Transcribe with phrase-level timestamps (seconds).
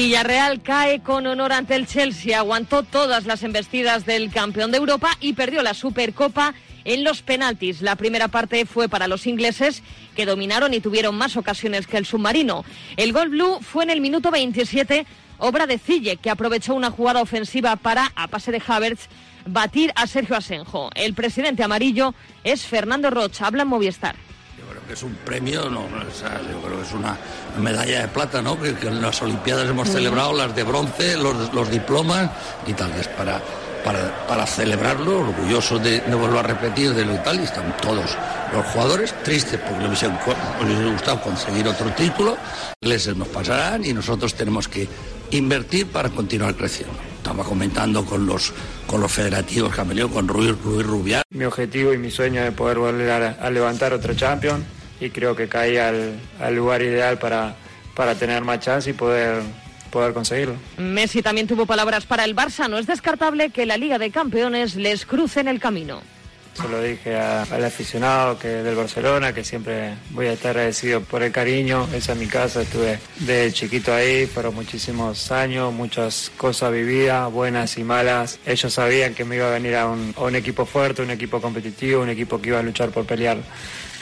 [0.00, 5.10] Villarreal cae con honor ante el Chelsea, aguantó todas las embestidas del campeón de Europa
[5.20, 6.54] y perdió la Supercopa
[6.86, 7.82] en los penaltis.
[7.82, 9.82] La primera parte fue para los ingleses,
[10.16, 12.64] que dominaron y tuvieron más ocasiones que el submarino.
[12.96, 15.04] El gol blue fue en el minuto 27,
[15.36, 19.06] obra de Cille, que aprovechó una jugada ofensiva para, a pase de Havertz,
[19.44, 20.88] batir a Sergio Asenjo.
[20.94, 24.29] El presidente amarillo es Fernando Rocha, habla en Movistar
[24.92, 27.16] es un premio, no, yo creo que es una
[27.58, 28.60] medalla de plata, ¿no?
[28.60, 32.30] Que, en las Olimpiadas hemos celebrado las de bronce, los, diplomas
[32.66, 33.40] y tal, es para,
[33.84, 37.76] para, para celebrarlo, orgulloso de, no vuelvo a repetir, de lo y tal, y están
[37.78, 38.16] todos
[38.52, 42.36] los jugadores tristes porque les hubiese, gustado conseguir otro título,
[42.80, 44.88] les nos pasarán y nosotros tenemos que
[45.30, 46.94] invertir para continuar creciendo.
[47.16, 48.52] Estaba comentando con los
[48.86, 51.22] con los federativos que han venido, con Ruiz, Ruiz Rubial.
[51.30, 54.64] Mi objetivo y mi sueño es poder volver a, levantar otro Champions
[55.00, 56.20] y creo que caí al,
[56.54, 57.56] lugar ideal para,
[57.94, 59.42] para tener más chance y poder
[59.90, 60.54] poder conseguirlo.
[60.78, 62.70] Messi también tuvo palabras para el Barça.
[62.70, 66.00] No es descartable que la Liga de Campeones les cruce en el camino.
[66.54, 71.22] Se lo dije al aficionado que del Barcelona, que siempre voy a estar agradecido por
[71.22, 71.88] el cariño.
[71.94, 77.78] Esa es mi casa, estuve de chiquito ahí, fueron muchísimos años, muchas cosas vividas, buenas
[77.78, 78.38] y malas.
[78.44, 81.40] Ellos sabían que me iba a venir a un, a un equipo fuerte, un equipo
[81.40, 83.38] competitivo, un equipo que iba a luchar por pelear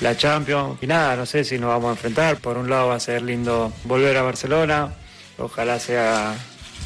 [0.01, 0.79] la Champions.
[0.83, 2.39] Y nada, no sé si nos vamos a enfrentar.
[2.39, 4.95] Por un lado va a ser lindo volver a Barcelona,
[5.39, 6.35] ojalá sea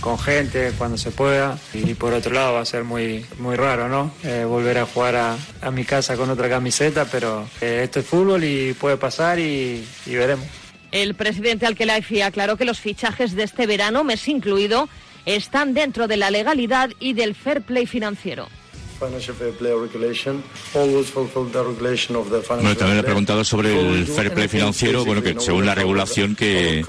[0.03, 1.59] con gente cuando se pueda.
[1.73, 5.17] Y por otro lado va a ser muy muy raro no eh, volver a jugar
[5.17, 9.87] a, mi casa con otra camiseta pero eh, esto es fútbol y puede pasar y,
[10.05, 10.47] y veremos.
[10.91, 14.91] El presidente Alquelaifi aclaró que los fichajes de este verano mes incluido
[15.25, 18.49] están dentro de la legalidad y del fair play financiero
[22.61, 26.37] bueno, también le he preguntado sobre el fair play financiero, bueno, que según la regulación
[26.37, 26.85] que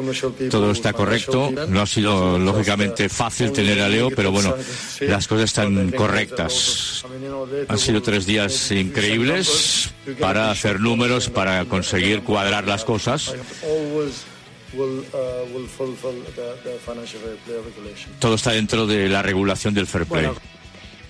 [0.49, 1.51] todo está correcto.
[1.67, 4.55] No ha sido lógicamente fácil tener a Leo, pero bueno,
[5.01, 7.03] las cosas están correctas.
[7.67, 13.33] Han sido tres días increíbles para hacer números, para conseguir cuadrar las cosas.
[18.19, 20.29] Todo está dentro de la regulación del fair play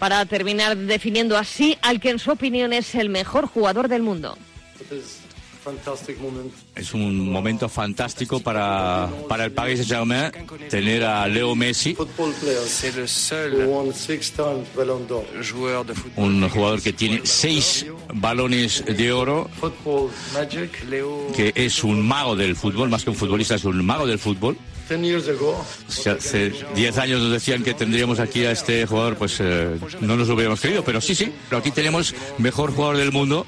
[0.04, 4.38] para terminar definiendo así al que en su opinión es el mejor jugador del mundo.
[6.76, 10.30] Es un momento fantástico para, para el Paris Saint-Germain
[10.70, 11.96] tener a Leo Messi,
[16.18, 19.50] un jugador que tiene seis balones de oro,
[21.34, 24.58] que es un mago del fútbol, más que un futbolista, es un mago del fútbol.
[25.88, 30.28] Hace 10 años nos decían que tendríamos aquí a este jugador, pues eh, no nos
[30.28, 33.46] lo hubiéramos creído, pero sí, sí, pero aquí tenemos mejor jugador del mundo.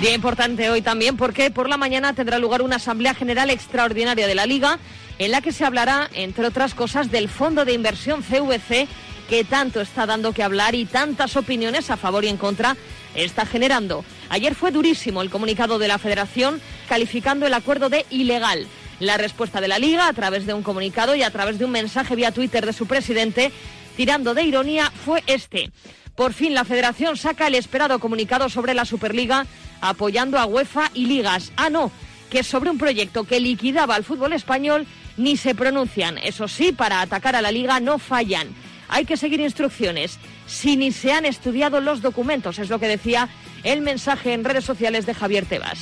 [0.00, 4.34] Día importante hoy también porque por la mañana tendrá lugar una asamblea general extraordinaria de
[4.34, 4.78] la Liga
[5.18, 8.88] en la que se hablará, entre otras cosas, del fondo de inversión CVC
[9.28, 12.76] que tanto está dando que hablar y tantas opiniones a favor y en contra
[13.14, 14.04] está generando.
[14.28, 18.66] Ayer fue durísimo el comunicado de la Federación calificando el acuerdo de ilegal.
[19.00, 21.70] La respuesta de la Liga, a través de un comunicado y a través de un
[21.70, 23.52] mensaje vía Twitter de su presidente,
[23.96, 25.70] tirando de ironía, fue este.
[26.14, 29.46] Por fin la Federación saca el esperado comunicado sobre la Superliga
[29.82, 31.52] apoyando a UEFA y ligas.
[31.56, 31.90] Ah, no,
[32.30, 34.86] que sobre un proyecto que liquidaba al fútbol español
[35.16, 36.18] ni se pronuncian.
[36.18, 38.48] Eso sí, para atacar a la liga no fallan.
[38.88, 40.18] Hay que seguir instrucciones.
[40.46, 43.28] Si ni se han estudiado los documentos, es lo que decía
[43.64, 45.78] el mensaje en redes sociales de Javier Tebas.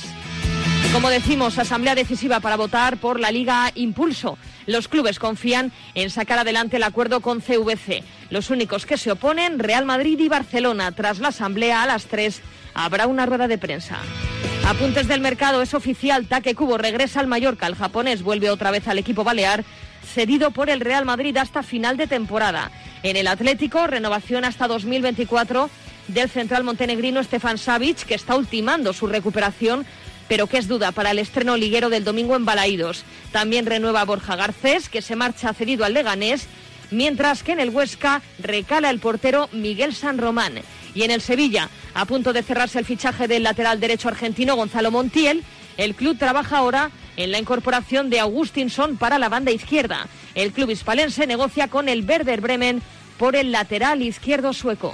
[0.93, 4.37] Como decimos, asamblea decisiva para votar por la Liga Impulso.
[4.65, 8.03] Los clubes confían en sacar adelante el acuerdo con CVC.
[8.29, 10.91] Los únicos que se oponen, Real Madrid y Barcelona.
[10.93, 12.41] Tras la asamblea a las 3
[12.73, 13.97] habrá una rueda de prensa.
[14.65, 18.87] Apuntes del mercado, es oficial, Take Cubo regresa al Mallorca, el japonés vuelve otra vez
[18.87, 19.63] al equipo balear,
[20.03, 22.71] cedido por el Real Madrid hasta final de temporada.
[23.03, 25.69] En el Atlético, renovación hasta 2024
[26.07, 29.85] del central montenegrino Stefan Savic, que está ultimando su recuperación
[30.27, 33.03] pero que es duda para el estreno liguero del domingo en Balaídos.
[33.31, 36.47] También renueva Borja Garcés, que se marcha cedido al Leganés,
[36.91, 40.61] mientras que en el Huesca recala el portero Miguel San Román.
[40.93, 44.91] Y en el Sevilla, a punto de cerrarse el fichaje del lateral derecho argentino Gonzalo
[44.91, 45.43] Montiel,
[45.77, 50.07] el club trabaja ahora en la incorporación de Augustinson para la banda izquierda.
[50.35, 52.81] El club hispalense negocia con el Werder Bremen
[53.17, 54.93] por el lateral izquierdo sueco.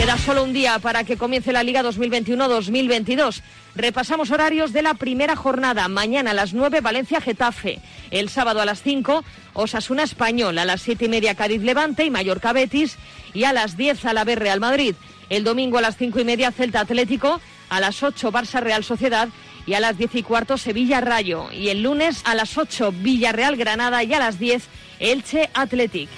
[0.00, 3.42] Queda solo un día para que comience la Liga 2021-2022.
[3.74, 5.88] Repasamos horarios de la primera jornada.
[5.88, 7.80] Mañana a las 9, Valencia-Getafe.
[8.10, 10.56] El sábado a las 5, Osasuna Español.
[10.56, 12.96] A las 7 y media, Cádiz-Levante y Mallorca-Betis.
[13.34, 14.94] Y a las 10, Alavés Real Madrid.
[15.28, 17.38] El domingo a las 5 y media, Celta Atlético.
[17.68, 19.28] A las 8, Barça Real Sociedad.
[19.66, 21.52] Y a las 10 y cuarto, Sevilla Rayo.
[21.52, 24.02] Y el lunes a las 8, Villarreal Granada.
[24.02, 24.62] Y a las 10,
[24.98, 26.08] Elche Athletic.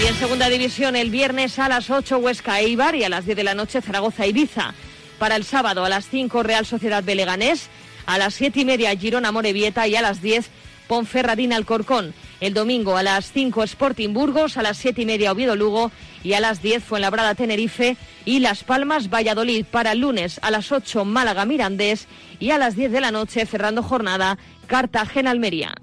[0.00, 3.36] Y en segunda división el viernes a las 8 Huesca Eibar y a las 10
[3.36, 4.72] de la noche Zaragoza Ibiza.
[5.18, 7.68] Para el sábado a las 5 Real Sociedad Beleganés,
[8.06, 10.50] a las 7 y media Girona Morevieta y a las 10
[10.86, 12.14] Ponferradina Alcorcón.
[12.40, 15.90] El domingo a las 5 Sporting Burgos, a las 7 y media Oviedo Lugo
[16.22, 19.66] y a las 10 Fuenlabrada Tenerife y Las Palmas Valladolid.
[19.66, 22.06] Para el lunes a las 8 Málaga Mirandés
[22.38, 25.74] y a las 10 de la noche cerrando jornada Cartagena Almería.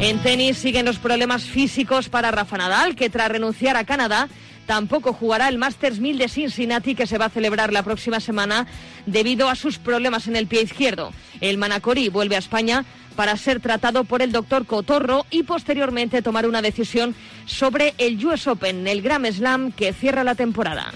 [0.00, 4.28] En tenis siguen los problemas físicos para Rafa Nadal, que tras renunciar a Canadá
[4.66, 8.66] tampoco jugará el Masters 1000 de Cincinnati que se va a celebrar la próxima semana
[9.06, 11.12] debido a sus problemas en el pie izquierdo.
[11.40, 12.84] El Manacori vuelve a España
[13.14, 17.14] para ser tratado por el doctor Cotorro y posteriormente tomar una decisión
[17.46, 20.92] sobre el US Open, el Gram Slam que cierra la temporada.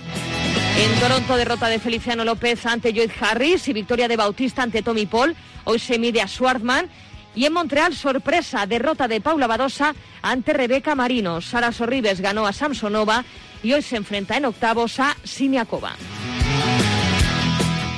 [0.76, 5.06] En Toronto, derrota de Feliciano López ante Lloyd Harris y victoria de Bautista ante Tommy
[5.06, 5.35] Paul.
[5.64, 6.88] Hoy se mide a Schwartzman
[7.35, 11.41] y en Montreal, sorpresa, derrota de Paula Badosa ante Rebeca Marino.
[11.41, 13.25] Sara Sorribes ganó a Samsonova
[13.62, 15.93] y hoy se enfrenta en octavos a Simiakova.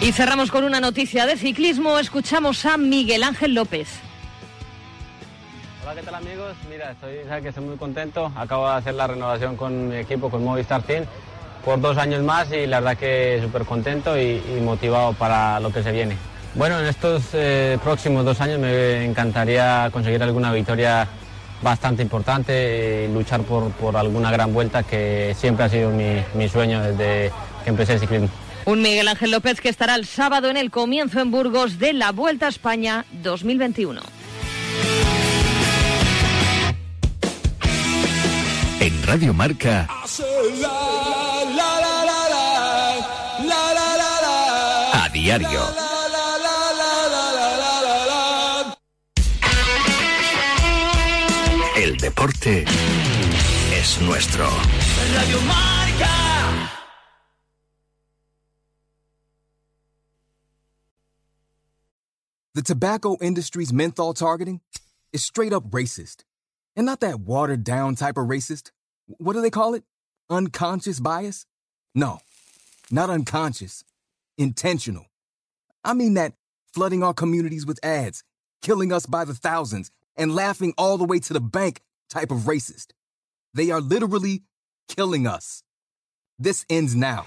[0.00, 1.98] Y cerramos con una noticia de ciclismo.
[1.98, 3.88] Escuchamos a Miguel Ángel López.
[5.82, 6.54] Hola, ¿qué tal amigos?
[6.68, 8.32] Mira, estoy, que estoy muy contento.
[8.36, 11.04] Acabo de hacer la renovación con mi equipo, con Movistar Team,
[11.64, 15.82] por dos años más y la verdad que súper contento y motivado para lo que
[15.82, 16.31] se viene.
[16.54, 21.08] Bueno, en estos eh, próximos dos años me encantaría conseguir alguna victoria
[21.62, 27.32] bastante importante y luchar por, alguna gran vuelta que siempre ha sido mi, sueño desde
[27.64, 28.28] que empecé el ciclismo.
[28.66, 32.12] Un Miguel Ángel López que estará el sábado en el comienzo en Burgos de la
[32.12, 34.00] Vuelta a España 2021.
[38.80, 39.88] En Radio Marca.
[44.92, 45.91] A diario.
[52.02, 54.44] Deporte es nuestro.
[55.14, 56.68] Radio Marca.
[62.54, 64.60] The tobacco industry's menthol targeting
[65.12, 66.24] is straight up racist.
[66.74, 68.72] And not that watered down type of racist.
[69.06, 69.84] What do they call it?
[70.28, 71.46] Unconscious bias?
[71.94, 72.18] No,
[72.90, 73.84] not unconscious.
[74.36, 75.06] Intentional.
[75.84, 76.34] I mean that
[76.74, 78.24] flooding our communities with ads,
[78.60, 81.80] killing us by the thousands, and laughing all the way to the bank
[82.12, 82.92] type of racist.
[83.54, 84.42] They are literally
[84.88, 85.62] killing us.
[86.38, 87.26] This ends now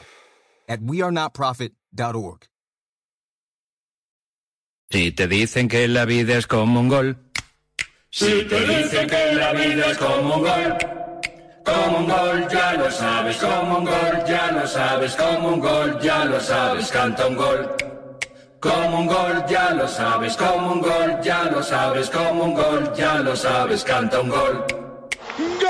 [0.67, 2.47] at wearenotprofit.org.
[4.91, 7.17] Si te dicen que la vida es como un gol.
[8.11, 10.77] Si te dicen que la vida es como un gol.
[11.65, 15.99] Como un gol, ya lo sabes, como un gol, ya lo sabes, como un gol,
[15.99, 17.94] ya lo sabes, canta un gol.
[18.65, 22.91] Como un gol, ya lo sabes, como un gol, ya lo sabes, como un gol,
[22.95, 24.65] ya lo sabes, canta un gol.
[25.37, 25.69] ¡Gol!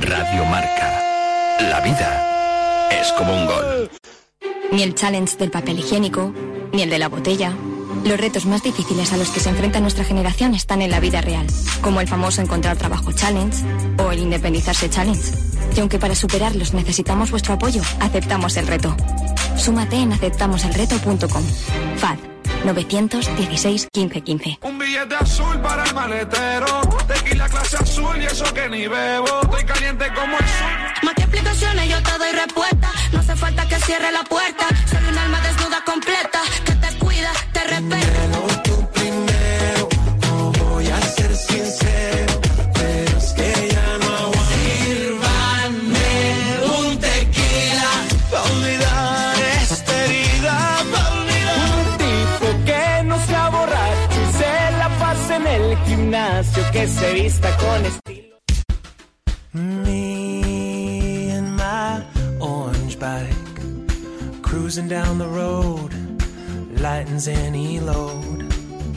[0.00, 1.56] Radio Marca.
[1.70, 3.90] La vida es como un gol.
[4.70, 6.34] Ni el challenge del papel higiénico,
[6.72, 7.54] ni el de la botella.
[8.04, 11.20] Los retos más difíciles a los que se enfrenta nuestra generación están en la vida
[11.20, 11.46] real,
[11.80, 13.64] como el famoso encontrar trabajo challenge
[13.98, 15.32] o el independizarse challenge.
[15.76, 18.96] Y aunque para superarlos necesitamos vuestro apoyo, aceptamos el reto.
[19.56, 21.44] Súmate en aceptamoselreto.com.
[21.96, 22.18] FAD
[22.64, 24.58] 916 1515.
[24.62, 26.80] Un billete azul para el maletero.
[27.06, 29.42] Tequila clase azul y eso que ni bebo.
[29.42, 31.04] Estoy caliente como el sur.
[31.04, 32.92] Más que explicaciones, yo te doy respuesta.
[33.12, 34.66] No hace falta que cierre la puerta.
[34.90, 36.40] Soy un alma desnuda completa.
[36.64, 36.72] Que
[56.72, 58.36] que se vista con estilo.
[59.52, 62.04] Me and my
[62.40, 65.97] orange bike, cruising down the road,
[66.80, 68.46] lightens any load.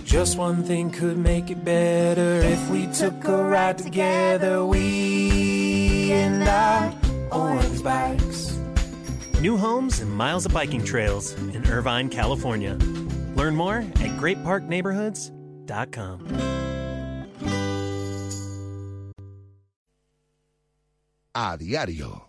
[0.06, 4.66] Just one thing could make it better if we took a ride together.
[4.66, 6.94] We and our
[7.32, 8.58] orange bikes.
[9.40, 12.78] New homes and miles of biking trails in Irvine, California.
[13.36, 16.28] Learn more at greatparkneighborhoods.com.
[21.34, 22.28] A diario.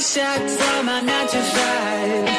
[0.00, 2.29] shots from my nine to five.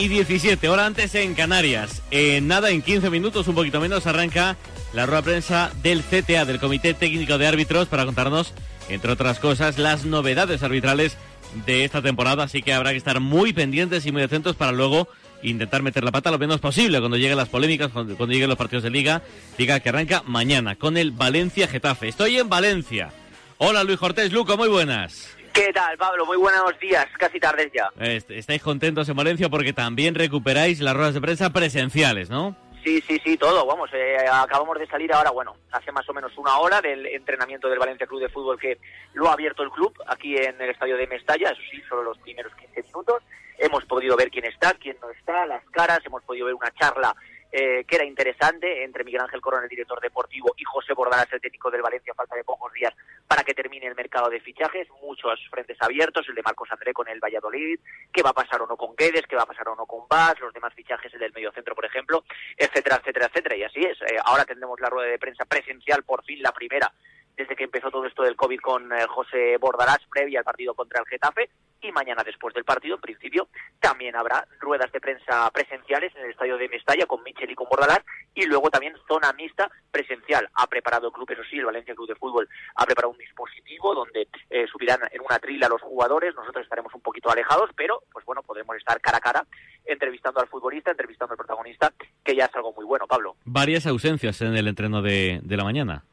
[0.00, 2.00] Y 17, hora antes en Canarias.
[2.10, 4.56] En nada, en 15 minutos, un poquito menos, arranca
[4.94, 8.54] la rueda prensa del CTA, del Comité Técnico de Árbitros, para contarnos,
[8.88, 11.18] entre otras cosas, las novedades arbitrales
[11.66, 12.44] de esta temporada.
[12.44, 15.06] Así que habrá que estar muy pendientes y muy atentos para luego
[15.42, 18.84] intentar meter la pata lo menos posible cuando lleguen las polémicas, cuando, lleguen los partidos
[18.84, 19.20] de Liga.
[19.58, 22.08] Liga que arranca mañana con el Valencia-Getafe.
[22.08, 23.10] Estoy en Valencia.
[23.58, 25.28] Hola Luis Cortés, Luco, muy buenas.
[25.52, 26.26] ¿Qué tal, Pablo?
[26.26, 27.90] Muy buenos días, casi tardes ya.
[27.98, 32.56] Est- Estáis contentos en Valencia porque también recuperáis las ruedas de prensa presenciales, ¿no?
[32.84, 33.66] Sí, sí, sí, todo.
[33.66, 37.68] Vamos, eh, acabamos de salir ahora, bueno, hace más o menos una hora del entrenamiento
[37.68, 38.78] del Valencia Club de Fútbol que
[39.12, 42.18] lo ha abierto el club aquí en el estadio de Mestalla, eso sí, solo los
[42.18, 43.22] primeros 15 minutos.
[43.58, 47.14] Hemos podido ver quién está, quién no está, las caras, hemos podido ver una charla
[47.52, 51.40] eh, que era interesante entre Miguel Ángel Corona, el director deportivo, y José Bordalás, el
[51.40, 52.94] técnico del Valencia, falta de pocos días
[53.26, 54.88] para que termine el mercado de fichajes.
[55.02, 57.78] Muchos frentes abiertos, el de Marcos André con el Valladolid,
[58.12, 60.06] qué va a pasar o no con Guedes, qué va a pasar o no con
[60.08, 62.24] Vaz, los demás fichajes, el del mediocentro, por ejemplo,
[62.56, 63.56] etcétera, etcétera, etcétera.
[63.56, 64.00] Y así es.
[64.02, 66.92] Eh, ahora tendremos la rueda de prensa presencial, por fin la primera,
[67.40, 71.00] desde que empezó todo esto del COVID con eh, José Bordalás, previa al partido contra
[71.00, 71.48] el Getafe.
[71.80, 73.48] Y mañana, después del partido, en principio,
[73.80, 77.66] también habrá ruedas de prensa presenciales en el estadio de Mestalla con Michel y con
[77.70, 78.00] Bordalás.
[78.34, 80.50] Y luego también zona mixta presencial.
[80.52, 83.94] Ha preparado el club, eso sí, el Valencia Club de Fútbol ha preparado un dispositivo
[83.94, 86.34] donde eh, subirán en una trila los jugadores.
[86.34, 89.46] Nosotros estaremos un poquito alejados, pero, pues bueno, podremos estar cara a cara
[89.86, 91.90] entrevistando al futbolista, entrevistando al protagonista,
[92.22, 93.36] que ya es algo muy bueno, Pablo.
[93.46, 96.04] Varias ausencias en el entreno de, de la mañana.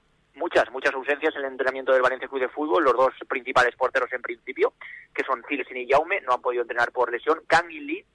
[0.47, 2.81] Muchas, muchas ausencias en el entrenamiento del Valencia Club de Fútbol.
[2.81, 4.73] Los dos principales porteros en principio,
[5.13, 7.41] que son Zilsin y Jaume, no han podido entrenar por lesión.
[7.47, 8.05] Kang In Lee,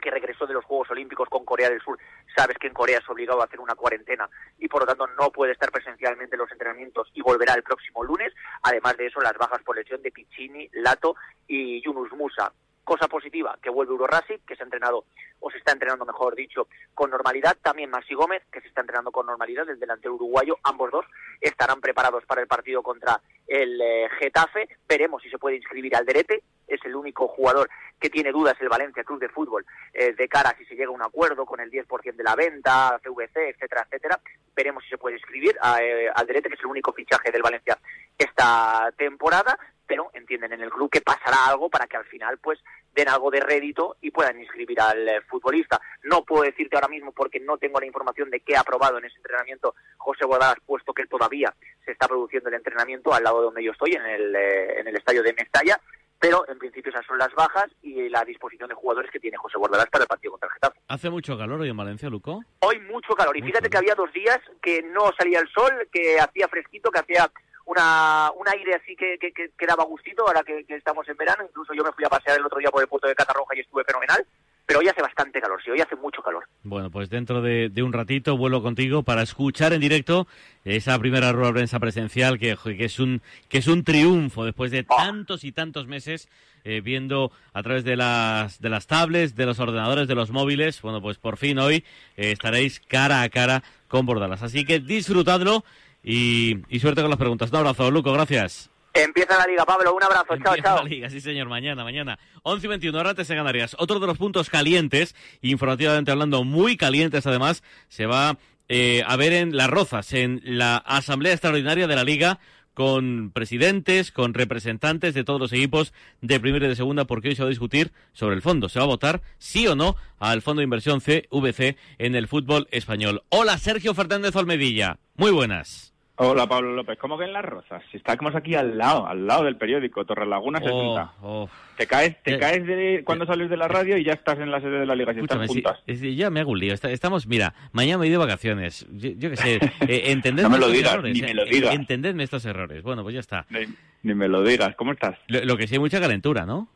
[0.00, 1.98] que regresó de los Juegos Olímpicos con Corea del Sur,
[2.36, 5.30] sabes que en Corea es obligado a hacer una cuarentena y por lo tanto no
[5.30, 8.32] puede estar presencialmente en los entrenamientos y volverá el próximo lunes.
[8.62, 11.16] Además de eso, las bajas por lesión de Piccini, Lato
[11.48, 12.52] y Yunus Musa.
[12.84, 15.04] Cosa positiva, que vuelve Urorasic, que se ha entrenado,
[15.38, 17.56] o se está entrenando, mejor dicho, con normalidad.
[17.62, 20.58] También Masi Gómez, que se está entrenando con normalidad, el delantero uruguayo.
[20.64, 21.06] Ambos dos
[21.40, 24.68] estarán preparados para el partido contra el eh, Getafe.
[24.88, 26.42] Veremos si se puede inscribir Alderete.
[26.66, 27.68] Es el único jugador
[28.00, 30.88] que tiene dudas el Valencia Club de Fútbol eh, de cara a si se llega
[30.88, 34.20] a un acuerdo con el 10% de la venta, CVC, etcétera, etcétera.
[34.56, 37.78] Veremos si se puede inscribir a eh, Alderete, que es el único fichaje del Valencia
[38.18, 39.58] esta temporada
[39.92, 42.58] pero entienden en el club que pasará algo para que al final pues
[42.94, 45.82] den algo de rédito y puedan inscribir al eh, futbolista.
[46.04, 49.04] No puedo decirte ahora mismo porque no tengo la información de qué ha aprobado en
[49.04, 53.44] ese entrenamiento José Guadalas, puesto que todavía se está produciendo el entrenamiento al lado de
[53.44, 55.78] donde yo estoy, en el, eh, en el estadio de Mestalla,
[56.18, 59.58] pero en principio esas son las bajas y la disposición de jugadores que tiene José
[59.58, 60.80] Guadalas para el partido contra el Getafe.
[60.88, 62.40] ¿Hace mucho calor hoy en Valencia, Luco?
[62.60, 66.18] Hoy mucho calor y fíjate que había dos días que no salía el sol, que
[66.18, 67.30] hacía fresquito, que hacía
[67.66, 71.44] una, un aire así que, que, daba gustito ahora que, que, estamos en verano.
[71.44, 73.60] Incluso yo me fui a pasear el otro día por el puerto de Catarroja y
[73.60, 74.26] estuve fenomenal.
[74.64, 76.44] Pero hoy hace bastante calor, sí, hoy hace mucho calor.
[76.62, 80.28] Bueno, pues dentro de, de un ratito vuelvo contigo para escuchar en directo
[80.64, 84.70] esa primera rueda de prensa presencial que, que, es, un, que es un triunfo después
[84.70, 86.28] de tantos y tantos meses
[86.64, 90.80] eh, viendo a través de las, de las tablets, de los ordenadores, de los móviles.
[90.80, 91.84] Bueno, pues por fin hoy
[92.16, 94.44] eh, estaréis cara a cara con Bordalas.
[94.44, 95.64] Así que disfrutadlo
[96.02, 97.50] y, y suerte con las preguntas.
[97.50, 98.70] Un abrazo, Luco, gracias.
[98.94, 99.94] Empieza la liga, Pablo.
[99.94, 100.34] Un abrazo.
[100.34, 100.84] Empieza chao, chao.
[100.84, 101.48] la liga, sí, señor.
[101.48, 102.18] Mañana, mañana.
[102.42, 103.74] 11 y 21, ahora antes en Canarias.
[103.78, 108.36] Otro de los puntos calientes, informativamente hablando, muy calientes además, se va
[108.68, 112.38] eh, a ver en Las Rozas, en la Asamblea Extraordinaria de la Liga,
[112.74, 117.36] con presidentes, con representantes de todos los equipos de primera y de segunda, porque hoy
[117.36, 118.68] se va a discutir sobre el fondo.
[118.68, 122.68] Se va a votar sí o no al Fondo de Inversión CVC en el fútbol
[122.70, 123.22] español.
[123.30, 124.98] Hola, Sergio Fernández Olmedilla.
[125.16, 125.91] Muy buenas.
[126.16, 127.82] Hola Pablo López, ¿cómo que en Las Rozas?
[127.90, 131.14] Si estamos aquí al lado, al lado del periódico, Torrelaguna 60.
[131.22, 134.38] Oh, Te caes, te Eh, caes de cuando sales de la radio y ya estás
[134.38, 135.78] en la sede de la liga, si estás juntas.
[135.86, 136.74] es decir, ya me hago un lío.
[136.74, 138.86] Estamos, mira, mañana me voy de vacaciones.
[138.92, 139.54] Yo, yo qué sé,
[139.88, 141.14] eh, entendedme No me lo estos digas, errores.
[141.14, 141.74] ni eh, me lo digas.
[141.74, 142.82] Entendedme estos errores.
[142.82, 143.46] Bueno, pues ya está.
[143.48, 143.60] Ni,
[144.02, 145.16] ni me lo digas, ¿cómo estás?
[145.28, 146.68] Lo, lo que sí hay mucha calentura, ¿no?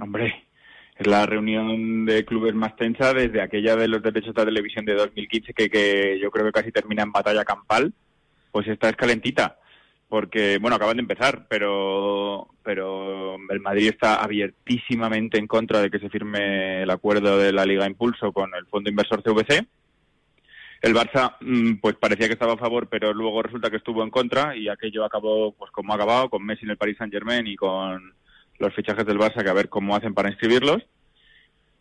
[0.00, 0.46] Hombre,
[0.98, 4.94] es la reunión de clubes más tensa desde aquella de los derechos de televisión de
[4.94, 7.92] 2015 que, que yo creo que casi termina en batalla campal.
[8.54, 9.58] Pues esta es calentita,
[10.08, 15.98] porque, bueno, acaban de empezar, pero, pero el Madrid está abiertísimamente en contra de que
[15.98, 19.66] se firme el acuerdo de la Liga Impulso con el Fondo Inversor CVC.
[20.82, 24.10] El Barça, mm, pues parecía que estaba a favor, pero luego resulta que estuvo en
[24.10, 27.48] contra y aquello acabó, pues como ha acabado, con Messi en el Paris Saint Germain
[27.48, 28.14] y con
[28.60, 30.80] los fichajes del Barça, que a ver cómo hacen para inscribirlos.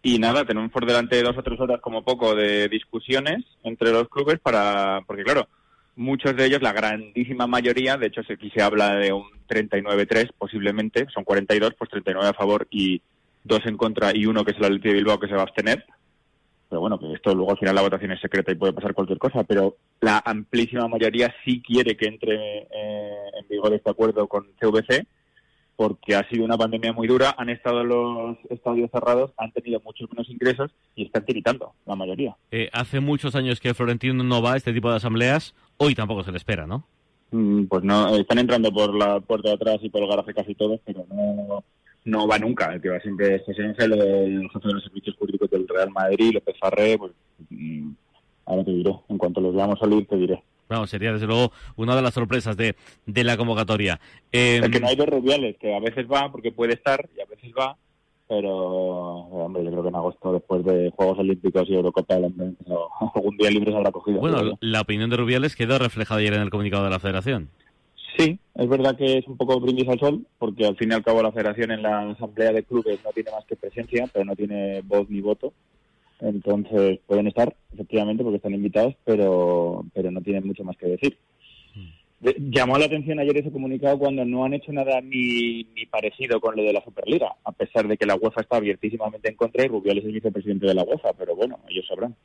[0.02, 4.10] Y nada, tenemos por delante dos o tres horas como poco de discusiones entre los
[4.10, 5.48] clubes para, porque claro,
[5.96, 11.08] muchos de ellos, la grandísima mayoría, de hecho aquí se habla de un 39-3 posiblemente,
[11.14, 13.02] son 42, pues 39 a favor y
[13.44, 15.44] dos en contra y uno que es el Atlético de Bilbao que se va a
[15.44, 15.86] abstener.
[16.70, 19.20] Pero bueno, que esto luego al final la votación es secreta y puede pasar cualquier
[19.20, 24.46] cosa, pero la amplísima mayoría sí quiere que entre eh, en vigor este acuerdo con
[24.60, 25.06] CVC
[25.76, 30.10] porque ha sido una pandemia muy dura, han estado los estadios cerrados, han tenido muchos
[30.12, 32.36] menos ingresos y están tiritando, la mayoría.
[32.52, 35.56] Eh, hace muchos años que Florentino no va a este tipo de asambleas.
[35.78, 36.86] Hoy tampoco se le espera, ¿no?
[37.32, 40.56] Mm, Pues no, están entrando por la puerta de atrás y por el garaje casi
[40.56, 41.64] todos, pero no,
[42.06, 42.74] no va nunca.
[42.74, 45.90] El que va siempre es José Ángel, el jefe de los servicios jurídicos del Real
[45.92, 47.12] Madrid, López Farré, pues
[47.50, 47.92] mm,
[48.46, 48.94] ahora te diré.
[49.10, 50.44] En cuanto los veamos salir, te diré.
[50.70, 52.76] Vamos, sería desde luego una de las sorpresas de,
[53.06, 54.00] de la convocatoria.
[54.32, 57.22] Eh, El que no hay dos Rubiales, que a veces va porque puede estar y
[57.22, 57.76] a veces va,
[58.36, 62.54] pero hombre, yo creo que en agosto, después de Juegos Olímpicos y Eurocopa, el hombre,
[63.16, 64.20] algún día libre se habrá cogido.
[64.20, 67.50] bueno, pero la opinión de Rubiales quedó reflejada ayer en el comunicado de la Federación.
[68.18, 71.04] Sí, es verdad que es un poco brindis al sol, porque al fin y al
[71.04, 74.36] cabo la federación en la asamblea de clubes no tiene más que presencia, pero no
[74.36, 75.54] tiene voz ni voto.
[76.20, 81.18] Entonces pueden estar, efectivamente, porque están invitados, pero, pero no tienen mucho más que decir.
[82.38, 86.56] Llamó la atención ayer ese comunicado cuando no han hecho nada ni, ni parecido con
[86.56, 89.68] lo de la Superliga, a pesar de que la UEFA está abiertísimamente en contra y
[89.68, 92.16] Rubiales es vicepresidente de la UEFA, pero bueno, ellos sabrán.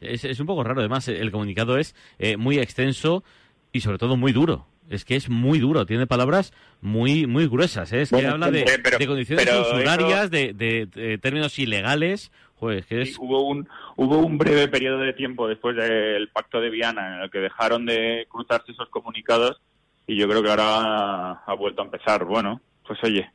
[0.00, 3.24] Es, es un poco raro, además, el comunicado es eh, muy extenso
[3.72, 4.66] y sobre todo muy duro.
[4.90, 7.92] Es que es muy duro, tiene palabras muy muy gruesas.
[7.92, 8.02] ¿eh?
[8.02, 12.30] Es que habla de, pero- de condiciones usurarias, de, de- de términos ilegales.
[12.56, 13.08] Joder, es que es...
[13.10, 17.22] Sí, hubo un hubo un breve periodo de tiempo después del pacto de Viana en
[17.22, 19.60] el que dejaron de cruzarse esos comunicados
[20.06, 22.24] y yo creo que ahora ha vuelto a empezar.
[22.24, 23.30] Bueno, pues oye,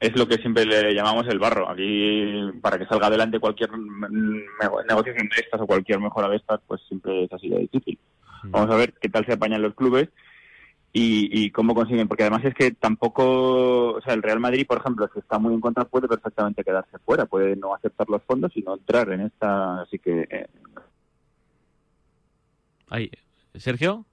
[0.00, 1.70] es lo que siempre le llamamos el barro.
[1.70, 6.60] Aquí, para que salga adelante cualquier nego- negociación de estas o cualquier mejora de estas,
[6.66, 7.98] pues siempre es así de difícil.
[8.44, 10.08] Vamos a ver qué tal se apañan los clubes
[10.92, 14.78] y, y cómo consiguen, porque además es que tampoco, o sea, el Real Madrid, por
[14.78, 18.52] ejemplo, si está muy en contra, puede perfectamente quedarse fuera, puede no aceptar los fondos
[18.56, 20.46] y no entrar en esta, así que eh,
[22.88, 23.10] Ahí.
[23.54, 24.04] ¿Sergio?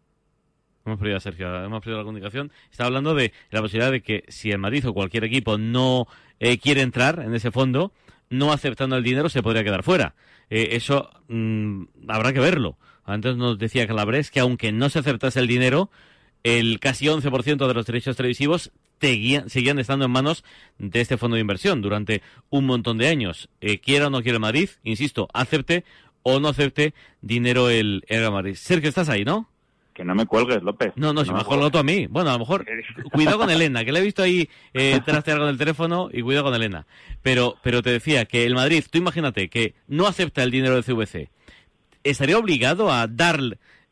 [0.85, 2.51] Hemos perdido a Sergio, hemos perdido la comunicación.
[2.69, 6.07] Está hablando de la posibilidad de que si el Madrid o cualquier equipo no
[6.39, 7.93] eh, quiere entrar en ese fondo,
[8.29, 10.15] no aceptando el dinero, se podría quedar fuera.
[10.49, 12.77] Eh, eso mm, habrá que verlo.
[13.05, 15.89] Antes nos decía Calabres que aunque no se aceptase el dinero,
[16.43, 20.43] el casi 11% de los derechos televisivos seguían, seguían estando en manos
[20.77, 23.49] de este fondo de inversión durante un montón de años.
[23.61, 25.83] Eh, quiera o no quiera Madrid, insisto, acepte
[26.21, 28.55] o no acepte dinero el, el Madrid.
[28.55, 29.49] Sergio, estás ahí, ¿no?
[29.93, 30.93] que no me cuelgues, López.
[30.95, 32.07] No, no, si me me has colgado tú a mí.
[32.07, 32.65] Bueno, a lo mejor,
[33.11, 36.45] cuidado con Elena, que le he visto ahí eh, trastear con el teléfono y cuidado
[36.45, 36.85] con Elena.
[37.21, 40.83] Pero, pero te decía que el Madrid, tú imagínate que no acepta el dinero del
[40.83, 41.29] CVC.
[42.03, 43.39] ¿Estaría obligado a dar,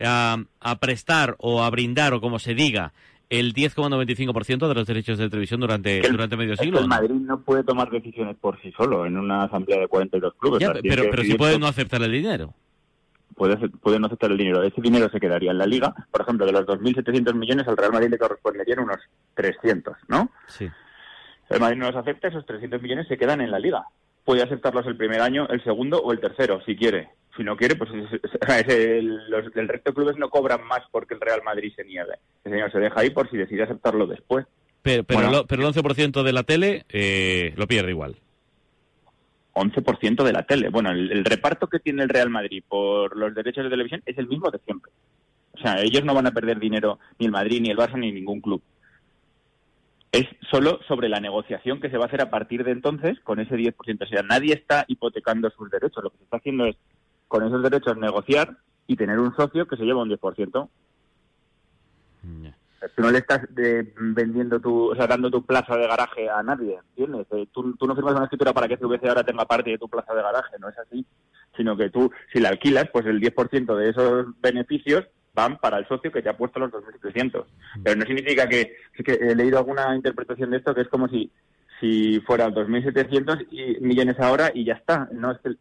[0.05, 2.93] a, a prestar o a brindar, o como se diga,
[3.29, 6.79] el 10,95% de los derechos de televisión durante, el- durante medio siglo?
[6.79, 6.87] el.
[6.87, 10.59] Madrid no puede tomar decisiones por sí solo en una asamblea de 42 clubes.
[10.59, 12.53] Ya, pero, que pero sí puede no aceptar el dinero.
[13.35, 14.61] puede no aceptar el dinero.
[14.63, 15.93] Ese dinero se quedaría en la liga.
[16.11, 18.97] Por ejemplo, de los 2.700 millones, al Real Madrid le corresponderían unos
[19.35, 20.29] 300, ¿no?
[20.47, 20.67] Sí.
[21.49, 23.83] El Madrid no los acepta, esos 300 millones se quedan en la liga.
[24.25, 27.09] Puede aceptarlos el primer año, el segundo o el tercero, si quiere.
[27.37, 30.65] Si no quiere, pues es- es- es el, los- el resto de clubes no cobran
[30.67, 32.13] más porque el Real Madrid se niegue.
[32.43, 34.45] El señor se deja ahí por si decide aceptarlo después.
[34.81, 35.39] Pero, pero, Bueno.
[35.39, 38.15] el, pero el 11% de la tele eh, lo pierde igual.
[39.53, 40.69] 11% de la tele.
[40.69, 44.17] Bueno, el, el reparto que tiene el Real Madrid por los derechos de televisión es
[44.17, 44.91] el mismo de siempre.
[45.53, 48.11] O sea, ellos no van a perder dinero ni el Madrid, ni el Barça, ni
[48.11, 48.61] ningún club.
[50.11, 53.39] Es solo sobre la negociación que se va a hacer a partir de entonces con
[53.39, 54.03] ese 10%.
[54.03, 56.03] O sea, nadie está hipotecando sus derechos.
[56.03, 56.75] Lo que se está haciendo es,
[57.29, 60.69] con esos derechos, negociar y tener un socio que se lleva un 10%.
[62.95, 66.41] Tú no le estás eh, vendiendo tu, o sea, dando tu plaza de garaje a
[66.41, 67.27] nadie, ¿entiendes?
[67.31, 69.87] Eh, tú, tú no firmas una escritura para que CVC ahora tenga parte de tu
[69.87, 71.05] plaza de garaje, no es así.
[71.55, 75.87] Sino que tú, si la alquilas, pues el 10% de esos beneficios van para el
[75.87, 77.45] socio que te ha puesto los 2.300.
[77.83, 81.07] Pero no significa que, es que he leído alguna interpretación de esto que es como
[81.07, 81.31] si
[81.79, 85.09] si fueran 2.700 y- millones ahora y ya está.
[85.13, 85.55] No es que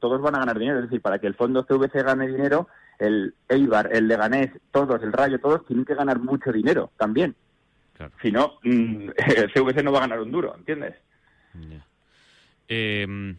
[0.00, 2.66] todos van a ganar dinero, es decir, para que el fondo CVC gane dinero,
[2.98, 7.36] el Eibar, el Leganés, todos, el Rayo, todos tienen que ganar mucho dinero también.
[8.20, 10.96] Si no, mm, el CVC no va a ganar un duro, ¿entiendes?
[12.68, 13.36] Eh,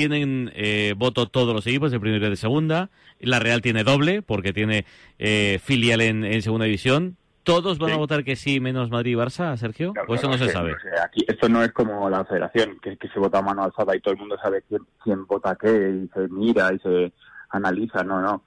[0.00, 2.88] tienen eh, voto todos los equipos de primera y de segunda.
[3.20, 4.86] La Real tiene doble porque tiene
[5.18, 7.18] eh, filial en, en segunda división.
[7.42, 9.92] ¿Todos van a votar que sí, menos Madrid y Barça, Sergio?
[10.08, 10.74] ¿O eso no se sabe?
[11.04, 14.00] aquí, esto no es como la federación, que, que se vota a mano alzada y
[14.00, 17.12] todo el mundo sabe quién, quién vota qué y se mira y se
[17.50, 18.02] analiza.
[18.02, 18.44] No, no.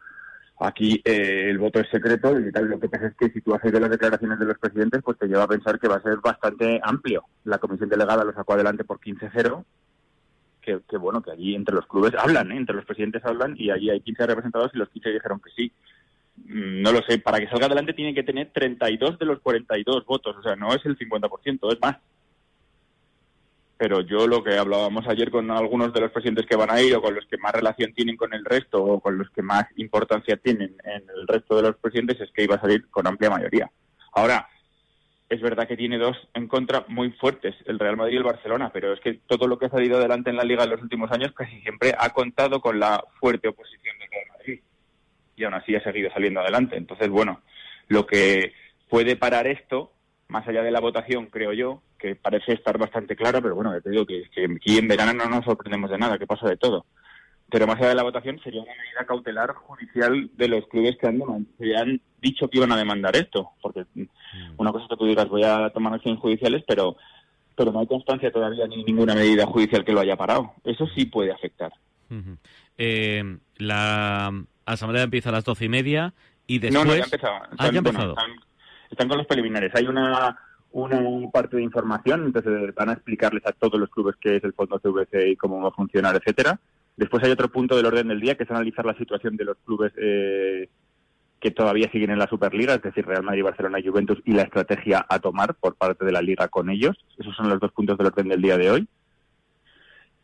[0.60, 2.66] Aquí eh, el voto es secreto y tal.
[2.66, 5.20] Lo que pasa es que si tú haces de las declaraciones de los presidentes, pues
[5.20, 7.26] te lleva a pensar que va a ser bastante amplio.
[7.44, 9.64] La comisión delegada lo sacó adelante por 15-0.
[10.64, 12.58] Que, bueno, que allí entre los clubes hablan, ¿eh?
[12.58, 15.72] entre los presidentes hablan y allí hay 15 representados y los 15 dijeron que sí.
[16.38, 20.06] Mm, No lo sé, para que salga adelante tiene que tener 32 de los 42
[20.06, 21.98] votos, o sea, no es el 50%, es más.
[23.78, 26.96] Pero yo lo que hablábamos ayer con algunos de los presidentes que van a ir
[26.96, 29.66] o con los que más relación tienen con el resto o con los que más
[29.76, 33.30] importancia tienen en el resto de los presidentes es que iba a salir con amplia
[33.30, 33.70] mayoría.
[34.14, 34.48] Ahora,
[35.34, 38.72] es verdad que tiene dos en contra muy fuertes, el Real Madrid y el Barcelona,
[38.74, 41.12] pero es que todo lo que ha salido adelante en la liga en los últimos
[41.12, 44.60] años casi siempre ha contado con la fuerte oposición del Real Madrid
[45.36, 46.78] y aún así ha seguido saliendo adelante.
[46.78, 47.42] Entonces, bueno,
[47.88, 48.54] lo que
[48.90, 49.92] puede parar esto,
[50.28, 53.82] más allá de la votación, creo yo, que parece estar bastante clara, pero bueno, ya
[53.82, 56.86] te digo que, aquí en verano no nos sorprendemos de nada, que pasa de todo.
[57.54, 61.06] Pero más allá de la votación sería una medida cautelar judicial de los clubes que
[61.06, 61.20] han,
[61.60, 64.06] que han dicho que iban a demandar esto, porque mm,
[64.58, 66.98] una cosa es que tú digas voy a tomar acciones judiciales, pero
[67.56, 70.54] pero no hay constancia todavía ni ninguna medida judicial que lo haya parado.
[70.64, 71.72] Eso sí puede afectar.
[72.80, 74.34] Eh, la
[74.66, 76.16] asamblea empieza a las doce y media
[76.48, 76.84] y después...
[76.84, 77.36] No, no, ya ha empezado.
[77.36, 78.10] Ah, Están, ya bueno, empezado.
[78.18, 78.32] están,
[78.90, 79.76] están con los preliminares.
[79.76, 80.40] Hay una,
[80.72, 84.54] una parte de información, entonces van a explicarles a todos los clubes qué es el
[84.54, 86.60] fondo CVC y cómo va a funcionar, etcétera.
[86.96, 89.58] Después hay otro punto del orden del día que es analizar la situación de los
[89.66, 90.70] clubes eh,
[91.40, 94.44] que todavía siguen en la Superliga, es decir, Real Madrid, Barcelona y Juventus, y la
[94.44, 96.96] estrategia a tomar por parte de la Liga con ellos.
[97.18, 98.88] Esos son los dos puntos del orden del día de hoy.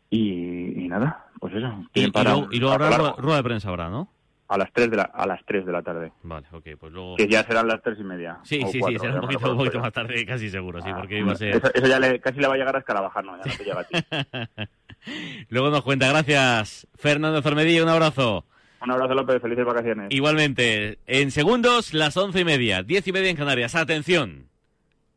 [0.08, 1.84] Y, y nada, pues eso.
[1.94, 4.08] Y, luego, y luego rueda, rueda de prensa habrá, ¿no?
[4.50, 6.10] A las 3 de la, a las 3 de la tarde.
[6.24, 7.14] Vale, ok, pues luego...
[7.14, 8.38] Que ya serán las tres y media.
[8.42, 11.18] Sí, sí, sí, cuatro, será un poquito, un poquito más tarde, casi seguro, sí, porque
[11.20, 11.54] iba a ser...
[11.54, 13.36] Eso, eso ya le, casi le va a llegar a escarabajar, ¿no?
[13.36, 14.66] Ya no te llega a ti.
[15.50, 16.88] Luego nos cuenta, gracias.
[16.96, 18.44] Fernando Fermedilla, un abrazo.
[18.82, 19.40] Un abrazo, López.
[19.40, 20.08] Felices vacaciones.
[20.10, 23.76] Igualmente, en segundos, las once y media, diez y media en Canarias.
[23.76, 24.48] Atención.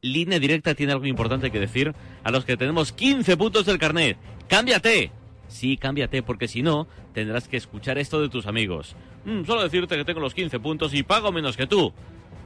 [0.02, 4.17] Línea Directa tiene algo importante que decir a los que tenemos 15 puntos del carnet.
[4.48, 5.22] ¡Cámbiate!
[5.53, 8.95] Sí, cámbiate, porque si no, tendrás que escuchar esto de tus amigos.
[9.23, 11.93] Mm, solo decirte que tengo los 15 puntos y pago menos que tú.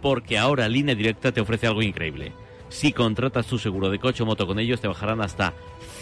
[0.02, 2.34] Porque ahora Línea Directa te ofrece algo increíble.
[2.68, 5.54] Si contratas tu seguro de coche o moto con ellos, te bajarán hasta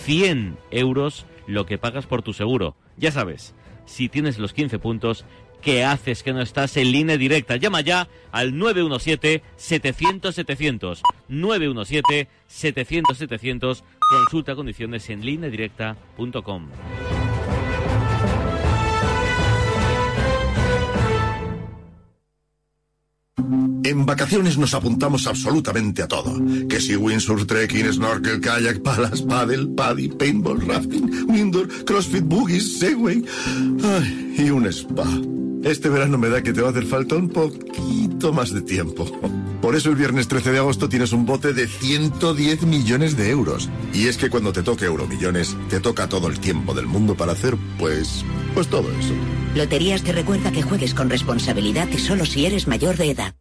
[0.03, 2.75] 100 euros lo que pagas por tu seguro.
[2.97, 3.53] Ya sabes,
[3.85, 5.25] si tienes los 15 puntos,
[5.61, 7.57] ¿qué haces que no estás en línea directa?
[7.57, 11.01] Llama ya al 917-700-700.
[11.29, 13.83] 917-700-700.
[14.09, 16.69] Consulta condiciones en lineadirecta.com.
[23.83, 26.33] En vacaciones nos apuntamos absolutamente a todo.
[26.67, 33.23] Que si windsurf, trekking, snorkel, kayak, palas, paddle, paddy, paintball, rafting, indoor, crossfit, boogies, segway.
[33.83, 35.05] Ay, y un spa.
[35.65, 39.06] Este verano me da que te va a hacer falta un poquito más de tiempo.
[39.63, 43.67] Por eso el viernes 13 de agosto tienes un bote de 110 millones de euros.
[43.91, 47.32] Y es que cuando te toque Euromillones, te toca todo el tiempo del mundo para
[47.32, 48.23] hacer, pues,
[48.54, 49.15] pues todo eso.
[49.56, 53.34] Loterías te recuerda que juegues con responsabilidad y solo si eres mayor de edad.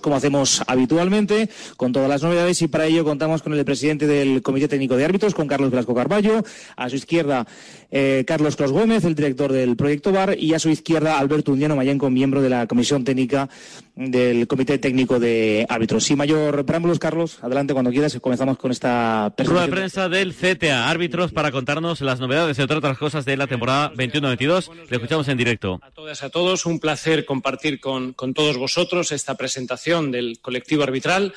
[0.00, 4.42] como hacemos habitualmente, con todas las novedades y para ello contamos con el presidente del
[4.42, 6.42] Comité Técnico de Árbitros, con Carlos Blasco Carballo,
[6.76, 7.46] a su izquierda
[7.90, 11.76] eh, Carlos Clos Gómez, el director del proyecto VAR, y a su izquierda Alberto Undiano
[11.76, 13.48] Mayenco, miembro de la Comisión Técnica
[13.94, 16.04] del Comité Técnico de Árbitros.
[16.04, 20.90] Sin mayor preámbulos, Carlos, adelante cuando quieras, comenzamos con esta Rueda de prensa del CTA,
[20.90, 24.70] árbitros, para contarnos las novedades, entre otras cosas, de la temporada 21-22.
[24.90, 25.80] Le escuchamos en directo.
[25.82, 30.82] A todas, a todos, un placer compartir con, con todos vosotros esta presentación del colectivo
[30.82, 31.32] arbitral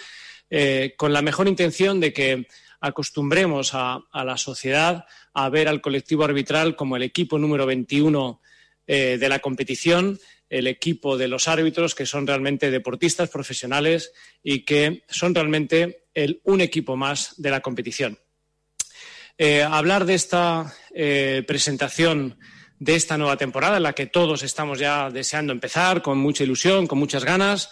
[0.50, 2.48] eh, con la mejor intención de que
[2.80, 8.42] acostumbremos a, la sociedad a ver al colectivo arbitral como el equipo número 21
[8.86, 14.64] eh, de la competición, el equipo de los árbitros que son realmente deportistas profesionales y
[14.64, 16.06] que son realmente
[16.44, 18.18] un equipo más de la competición.
[19.38, 20.74] Eh, hablar de esta
[21.46, 22.40] presentación
[22.80, 26.88] de esta nueva temporada en la que todos estamos ya deseando empezar con mucha ilusión,
[26.88, 27.72] con muchas ganas,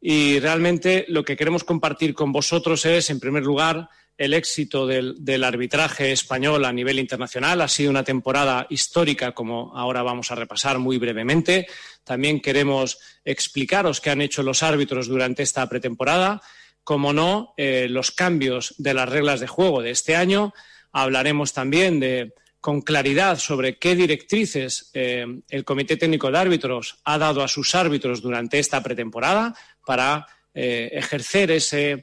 [0.00, 5.44] y realmente lo que queremos compartir con vosotros es, en primer lugar, el éxito del,
[5.44, 7.60] arbitraje español a nivel internacional.
[7.60, 11.68] Ha sido una temporada histórica, como ahora vamos a repasar muy brevemente.
[12.02, 16.42] También queremos explicaros qué han hecho los árbitros durante esta pretemporada.
[16.82, 20.52] Como no, eh, los cambios de las reglas de juego de este año.
[20.90, 27.44] Hablaremos también con claridad sobre qué directrices eh, el Comité Técnico de Árbitros ha dado
[27.44, 29.54] a sus árbitros durante esta pretemporada
[29.86, 32.02] para eh, ejercer esa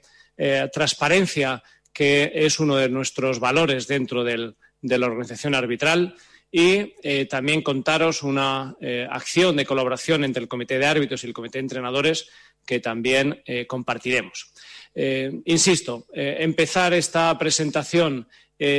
[0.74, 1.64] transparencia
[1.96, 6.16] que es uno de nuestros valores dentro de la organización arbitral
[6.52, 8.76] y eh, también contaros una
[9.10, 12.30] acción de colaboración entre el Comité de Árbitros y el Comité de Entrenadores
[12.66, 14.52] que también compartiremos.
[15.46, 18.28] insisto, empezar esta presentación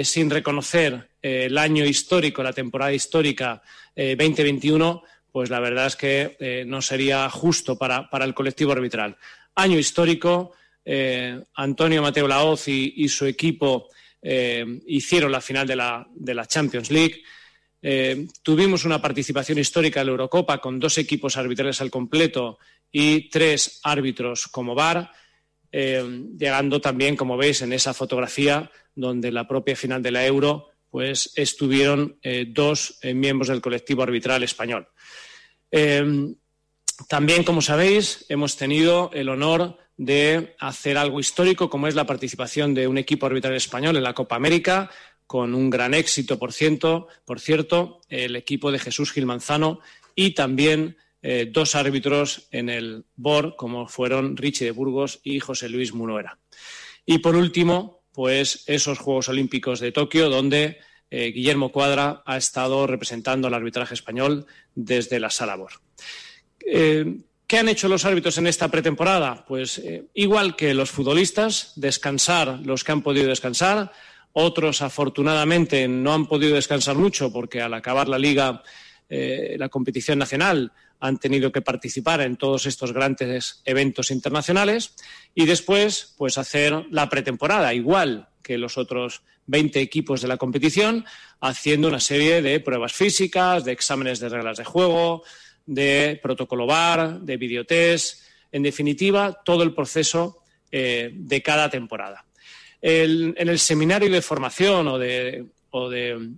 [0.03, 3.63] sin reconocer el año histórico, la temporada histórica
[3.95, 5.03] 2021,
[5.37, 9.19] pues la verdad es que eh, no sería justo para, el colectivo arbitral.
[9.55, 10.53] Año histórico,
[10.89, 13.89] eh, Antonio Mateo Laoz y, su equipo
[14.23, 17.23] eh, hicieron la final de la, Champions League.
[18.43, 22.59] tuvimos una participación histórica en la Eurocopa con dos equipos arbitrales al completo
[22.93, 25.11] y tres árbitros como VAR,
[25.73, 31.33] llegando también, como veis en esa fotografía, donde la propia final de la Euro, pues
[31.35, 32.19] estuvieron
[32.49, 34.89] dos miembros del colectivo arbitral español.
[37.09, 42.75] También, como sabéis, hemos tenido el honor de hacer algo histórico, como es la participación
[42.75, 44.91] de un equipo arbitral español en la Copa América,
[45.27, 49.81] con un gran éxito, por cierto, por cierto el equipo de Jesús Gil Manzano
[50.15, 55.69] y también eh, dos árbitros en el BOR, como fueron Richie de Burgos y José
[55.69, 56.39] Luis Munoera.
[57.05, 60.79] Y por último, pues esos Juegos Olímpicos de Tokio, donde
[61.11, 65.73] eh, Guillermo Cuadra ha estado representando al arbitraje español desde la sala BOR.
[66.65, 69.45] Eh, ¿Qué han hecho los árbitros en esta pretemporada?
[69.47, 73.93] Pues eh, igual que los futbolistas, descansar los que han podido descansar.
[74.33, 78.63] Otros, afortunadamente, no han podido descansar mucho porque al acabar la liga,
[79.09, 84.95] la competición nacional, han tenido que participar en todos estos grandes eventos internacionales.
[85.35, 91.05] Y después, pues hacer la pretemporada, igual que los otros 20 equipos de la competición,
[91.41, 95.23] haciendo una serie de pruebas físicas, de exámenes de reglas de juego,
[95.67, 102.25] de protocolo VAR, de videotest, en definitiva, todo el proceso eh, de cada temporada.
[102.81, 106.31] en el seminario de formación o de, o de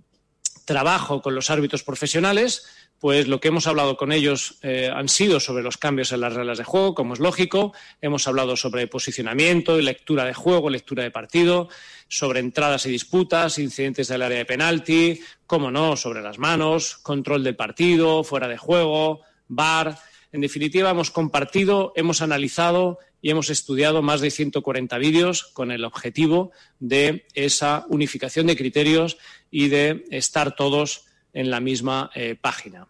[0.65, 2.65] trabajo con los árbitros profesionales,
[2.99, 6.33] pues lo que hemos hablado con ellos eh, han sido sobre los cambios en las
[6.33, 7.73] reglas de juego, como es lógico.
[8.01, 11.69] Hemos hablado sobre posicionamiento lectura de juego, lectura de partido,
[12.09, 17.43] sobre entradas y disputas, incidentes del área de penalti, cómo no, sobre las manos, control
[17.43, 19.97] del partido, fuera de juego, VAR.
[20.31, 25.85] En definitiva, hemos compartido, hemos analizado y hemos estudiado más de 140 vídeos con el
[25.85, 29.17] objetivo de esa unificación de criterios
[29.51, 32.87] y de estar todos en la misma eh, página.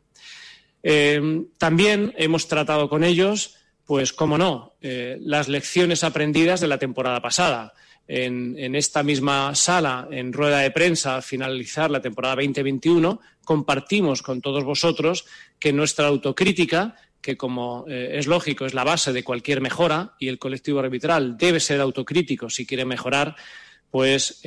[0.81, 6.77] Eh, también hemos tratado con ellos, pues, cómo no, eh, las lecciones aprendidas de la
[6.77, 7.73] temporada pasada.
[8.11, 14.41] En, esta misma sala, en rueda de prensa, al finalizar la temporada 2021, compartimos con
[14.41, 15.25] todos vosotros
[15.59, 20.39] que nuestra autocrítica, que como es lógico es la base de cualquier mejora y el
[20.39, 23.35] colectivo arbitral debe ser autocrítico si quiere mejorar,
[23.91, 24.41] pues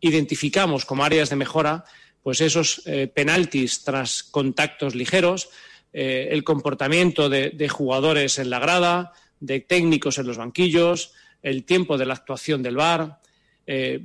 [0.00, 1.84] identificamos como áreas de mejora
[2.24, 5.50] pues esos eh, penaltis tras contactos ligeros,
[5.92, 11.12] eh, el comportamiento de, jugadores en la grada, de técnicos en los banquillos,
[11.44, 13.20] el tiempo de la actuación del VAR.
[13.66, 14.00] Eh,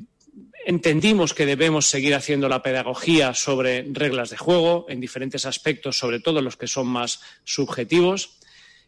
[0.65, 6.19] entendimos que debemos seguir haciendo la pedagogía sobre reglas de juego en diferentes aspectos, sobre
[6.19, 8.37] todo los que son más subjetivos.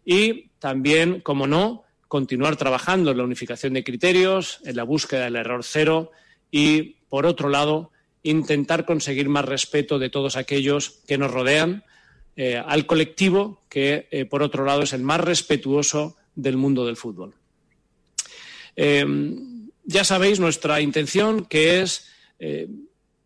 [0.05, 5.37] Y también, como no, continuar trabajando en la unificación de criterios, en la búsqueda del
[5.37, 6.11] error cero
[6.51, 11.85] y, por otro lado, intentar conseguir más respeto de todos aquellos que nos rodean,
[12.35, 16.97] eh, al colectivo que, eh, por otro lado, es el más respetuoso del mundo del
[16.97, 17.35] fútbol.
[18.83, 19.05] Eh,
[19.83, 22.07] ya sabéis nuestra intención, que es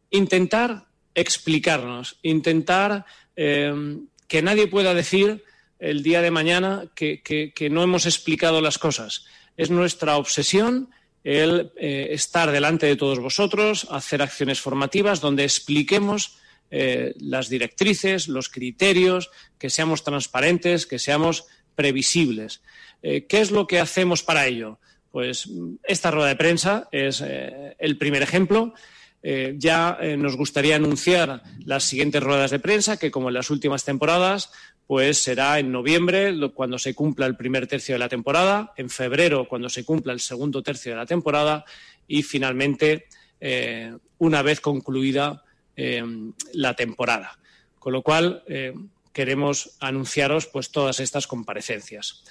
[0.10, 5.44] intentar explicarnos, intentar que nadie pueda decir
[5.80, 9.26] el día de mañana que, no hemos explicado las cosas.
[9.56, 10.90] Es nuestra obsesión
[11.24, 16.40] el estar delante de todos vosotros, hacer acciones formativas donde expliquemos
[16.72, 22.62] eh, las directrices, los criterios, que seamos transparentes, que seamos previsibles.
[23.04, 24.80] Eh, ¿Qué es lo que hacemos para ello?
[25.16, 25.50] Pues
[25.86, 28.74] esta rueda de prensa es eh, el primer ejemplo.
[29.24, 34.52] ya nos gustaría anunciar las siguientes ruedas de prensa, que como en las últimas temporadas,
[34.88, 39.48] pues será en noviembre cuando se cumpla el primer tercio de la temporada, en febrero
[39.48, 41.64] cuando se cumpla el segundo tercio de la temporada
[42.08, 43.06] y finalmente,
[44.18, 45.46] una vez concluida
[46.54, 47.40] la temporada.
[47.80, 48.74] Con lo cual, eh,
[49.14, 52.26] queremos anunciaros pues, todas estas comparecencias.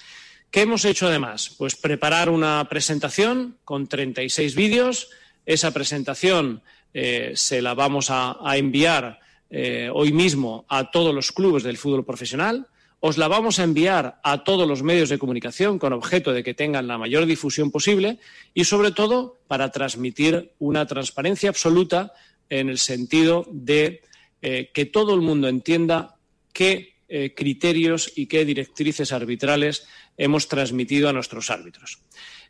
[0.55, 1.53] ¿Qué hemos hecho además?
[1.57, 5.09] Pues preparar una presentación con 36 vídeos.
[5.45, 6.61] Esa presentación
[6.93, 12.05] eh, se la vamos a, enviar eh, hoy mismo a todos los clubes del fútbol
[12.05, 12.67] profesional.
[13.01, 16.53] Os la vamos a enviar a todos los medios de comunicación con objeto de que
[16.53, 18.19] tengan la mayor difusión posible
[18.53, 22.13] y, sobre todo, para transmitir una transparencia absoluta
[22.49, 24.03] en el sentido de
[24.41, 26.15] eh, que todo el mundo entienda
[26.53, 29.87] qué eh, criterios y qué directrices arbitrales
[30.17, 31.99] hemos transmitido a nuestros árbitros.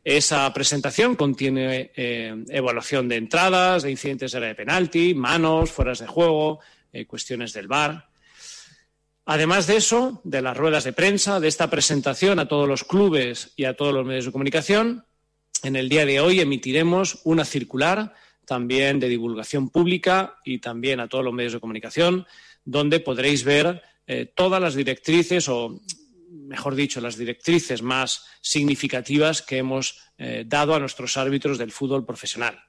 [0.03, 5.99] Esa presentación contiene eh, evaluación de entradas, de incidentes de área de penalti, manos, fueras
[5.99, 6.59] de juego,
[7.07, 8.07] cuestiones del VAR.
[9.25, 13.51] Además de eso, de las ruedas de prensa, de esta presentación a todos los clubes
[13.55, 15.05] y a todos los medios de comunicación,
[15.63, 18.13] en el día de hoy emitiremos una circular
[18.45, 22.27] también de divulgación pública y también a todos los medios de comunicación,
[22.63, 25.81] donde podréis ver eh, todas las directrices o,
[26.29, 32.05] mejor dicho, las directrices más significativas que hemos eh, dado a nuestros árbitros del fútbol
[32.05, 32.59] profesional.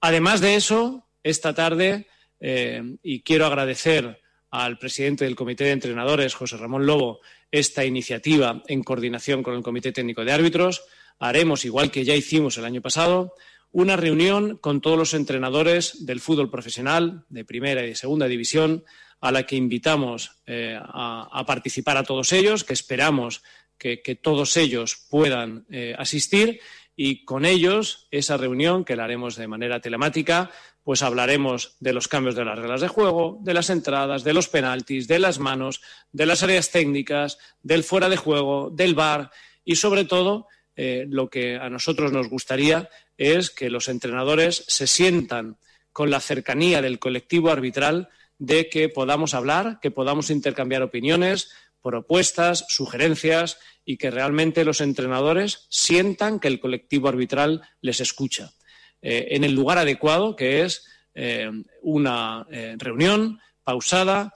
[0.00, 2.06] Además de eso, esta tarde,
[2.40, 4.20] eh, y quiero agradecer
[4.50, 7.20] al presidente del Comité de Entrenadores, José Ramón Lobo,
[7.50, 10.82] esta iniciativa en coordinación con el Comité Técnico de Árbitros,
[11.18, 13.34] haremos, igual que ya hicimos el año pasado,
[13.70, 18.84] una reunión con todos los entrenadores del fútbol profesional de primera y de segunda división,
[19.22, 23.42] a la que invitamos eh, a, participar a todos ellos, que esperamos
[23.78, 26.60] que, todos ellos puedan eh, asistir.
[26.94, 30.50] Y con ellos esa reunión, que la haremos de manera telemática,
[30.82, 34.48] pues hablaremos de los cambios de las reglas de juego, de las entradas, de los
[34.48, 35.80] penaltis, de las manos,
[36.10, 39.30] de las áreas técnicas, del fuera de juego, del bar.
[39.64, 44.88] Y sobre todo eh, lo que a nosotros nos gustaría es que los entrenadores se
[44.88, 45.58] sientan
[45.92, 48.08] con la cercanía del colectivo arbitral
[48.42, 55.66] de que podamos hablar, que podamos intercambiar opiniones, propuestas, sugerencias y que realmente los entrenadores
[55.68, 58.52] sientan que el colectivo arbitral les escucha.
[59.00, 61.50] Eh, en el lugar adecuado, que es eh,
[61.82, 62.46] una
[62.78, 64.34] reunión pausada,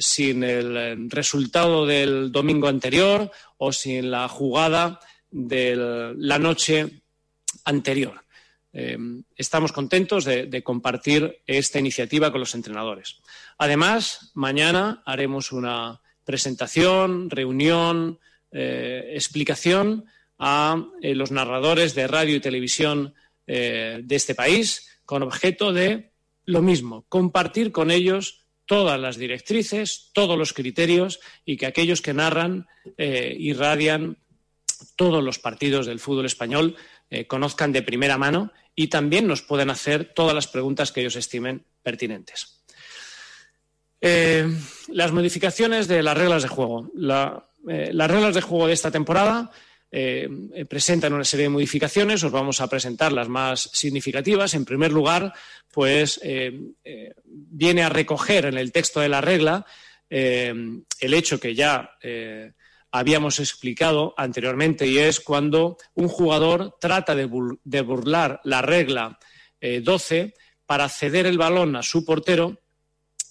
[0.00, 7.02] sin el resultado del domingo anterior o sin la jugada de la noche
[7.64, 8.20] anterior.
[8.72, 8.96] Eh,
[9.36, 13.20] estamos contentos de, compartir esta iniciativa con los entrenadores.
[13.62, 18.18] Además, mañana haremos una presentación, reunión,
[18.50, 20.06] eh, explicación
[20.38, 23.14] a eh, los narradores de radio y televisión
[23.46, 26.12] de este país con objeto de
[26.44, 32.14] lo mismo, compartir con ellos todas las directrices, todos los criterios y que aquellos que
[32.14, 34.18] narran irradian
[34.96, 36.76] todos los partidos del fútbol español
[37.10, 41.16] eh, conozcan de primera mano y también nos puedan hacer todas las preguntas que ellos
[41.16, 42.59] estimen pertinentes.
[44.00, 44.46] Eh,
[44.88, 46.90] las modificaciones de las reglas de juego.
[47.68, 49.50] Eh, las reglas de juego de esta temporada
[50.68, 52.22] presentan una serie de modificaciones.
[52.22, 54.54] Os vamos a presentar las más significativas.
[54.54, 55.34] En primer lugar,
[55.68, 56.20] pues
[57.24, 59.66] viene a recoger en el texto de la regla
[60.08, 61.98] el hecho que ya
[62.92, 69.18] habíamos explicado anteriormente y es cuando un jugador trata de, burlar la regla
[69.60, 70.34] 12 eh,
[70.66, 72.58] para ceder el balón a su portero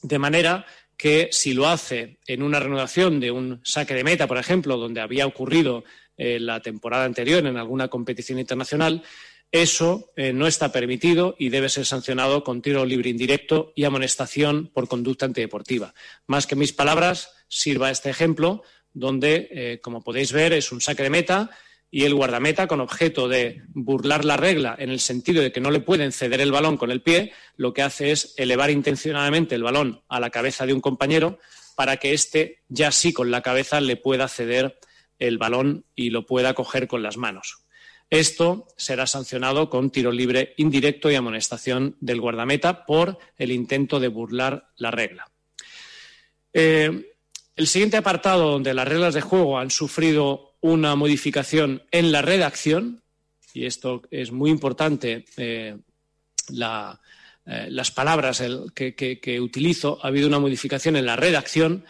[0.01, 0.65] de manera
[0.97, 5.01] que si lo hace en una renovación de un saque de meta, por ejemplo, donde
[5.01, 5.83] había ocurrido
[6.17, 9.03] eh, la temporada anterior en alguna competición internacional,
[9.51, 14.67] eso eh, no está permitido y debe ser sancionado con tiro libre indirecto y amonestación
[14.67, 15.93] por conducta antideportiva.
[16.27, 21.03] Más que mis palabras, sirva este ejemplo donde, eh, como podéis ver, es un saque
[21.03, 21.49] de meta
[21.91, 25.71] y el guardameta, con objeto de burlar la regla en el sentido de que no
[25.71, 29.63] le pueden ceder el balón con el pie, lo que hace es elevar intencionadamente el
[29.63, 31.39] balón a la cabeza de un compañero
[31.75, 34.79] para que éste, ya sí con la cabeza, le pueda ceder
[35.17, 37.63] el balón y lo pueda coger con las manos.
[38.09, 44.07] Esto será sancionado con tiro libre indirecto y amonestación del guardameta por el intento de
[44.07, 45.29] burlar la regla.
[46.53, 47.13] Eh,
[47.55, 53.01] el siguiente apartado donde las reglas de juego han sufrido una modificación en la redacción,
[53.53, 55.77] y esto es muy importante, eh,
[56.49, 58.43] eh, las palabras
[58.73, 61.85] que, utilizo, ha habido una modificación en la redacción,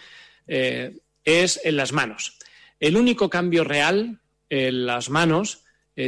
[0.47, 2.38] es en las manos.
[2.80, 5.63] El único cambio real en las manos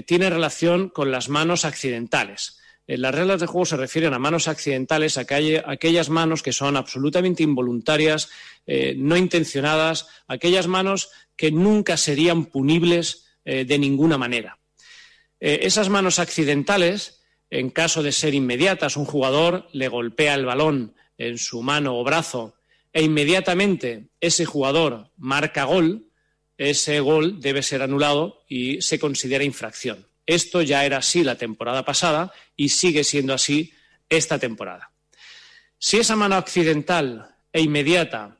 [0.05, 2.59] tiene relación con las manos accidentales.
[2.88, 5.26] las reglas de juego se refieren a manos accidentales, a
[5.68, 8.30] aquellas manos que son absolutamente involuntarias,
[8.68, 11.09] eh, no intencionadas, aquellas manos
[11.42, 14.60] que nunca serían punibles eh, de ninguna manera.
[15.39, 20.94] Eh, esas manos accidentales, en caso de ser inmediatas, un jugador le golpea el balón
[21.18, 22.54] en su mano o brazo
[22.94, 26.12] e inmediatamente ese jugador marca gol,
[26.60, 30.06] ese gol debe ser anulado y se considera infracción.
[30.28, 33.74] Esto ya era así la temporada pasada y sigue siendo así
[34.10, 34.92] esta temporada.
[35.80, 38.38] Si esa mano accidental e inmediata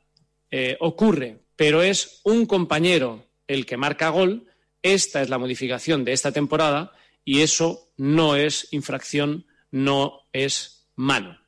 [0.52, 4.48] eh, ocurre, pero es un compañero el que marca gol,
[4.82, 6.90] esta es la modificación de esta temporada
[7.24, 11.38] y eso no es infracción, no es mano.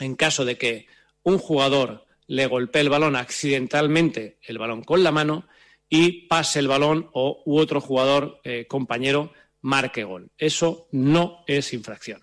[0.00, 0.86] En caso de que
[1.22, 5.48] un jugador le golpee el balón accidentalmente, el balón con la mano,
[5.88, 9.32] y pase el balón o u otro jugador eh, compañero
[9.62, 10.30] marque gol.
[10.36, 12.22] Eso no es infracción.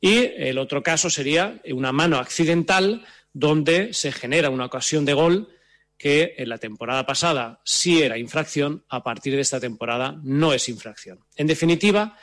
[0.00, 5.54] Y el otro caso sería una mano accidental donde se genera una ocasión de gol
[5.98, 10.68] que en la temporada pasada sí era infracción, a partir de esta temporada no es
[10.68, 11.18] infracción.
[11.36, 12.16] En definitiva,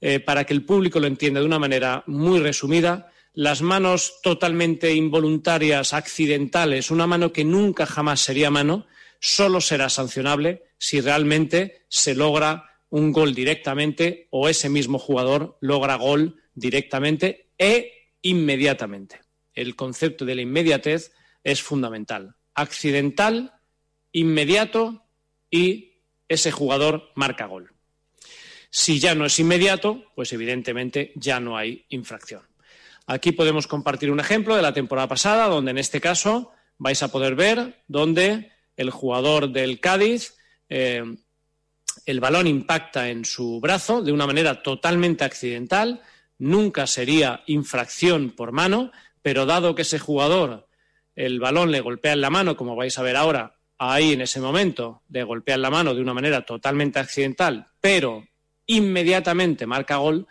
[0.00, 4.92] eh, para que el público lo entienda de una manera muy resumida, las manos totalmente
[4.92, 8.86] involuntarias, accidentales, una mano que nunca jamás sería mano,
[9.20, 15.94] solo será sancionable si realmente se logra un gol directamente o ese mismo jugador logra
[15.94, 19.20] gol directamente e inmediatamente
[19.54, 21.12] el concepto de la inmediatez
[21.44, 22.36] es fundamental.
[22.54, 23.54] Accidental,
[24.12, 25.04] inmediato
[25.50, 25.92] y
[26.28, 27.72] ese jugador marca gol.
[28.70, 32.42] Si ya no es inmediato, pues evidentemente ya no hay infracción.
[33.06, 37.08] Aquí podemos compartir un ejemplo de la temporada pasada, donde en este caso vais a
[37.08, 40.36] poder ver donde el jugador del Cádiz,
[40.68, 41.04] eh,
[42.06, 46.00] el balón impacta en su brazo de una manera totalmente accidental,
[46.38, 48.90] nunca sería infracción por mano,
[49.20, 50.66] pero dado que ese jugador
[51.14, 54.40] el balón le golpea en la mano, como vais a ver ahora, ahí en ese
[54.40, 58.24] momento le golpea en la mano de una manera totalmente accidental, pero
[58.66, 60.26] inmediatamente marca gol,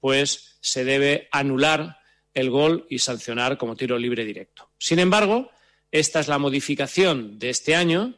[0.00, 1.98] pues se debe anular
[2.34, 4.70] el gol y sancionar como tiro libre directo.
[4.78, 5.50] Sin embargo,
[5.90, 8.14] esta es la modificación de este año,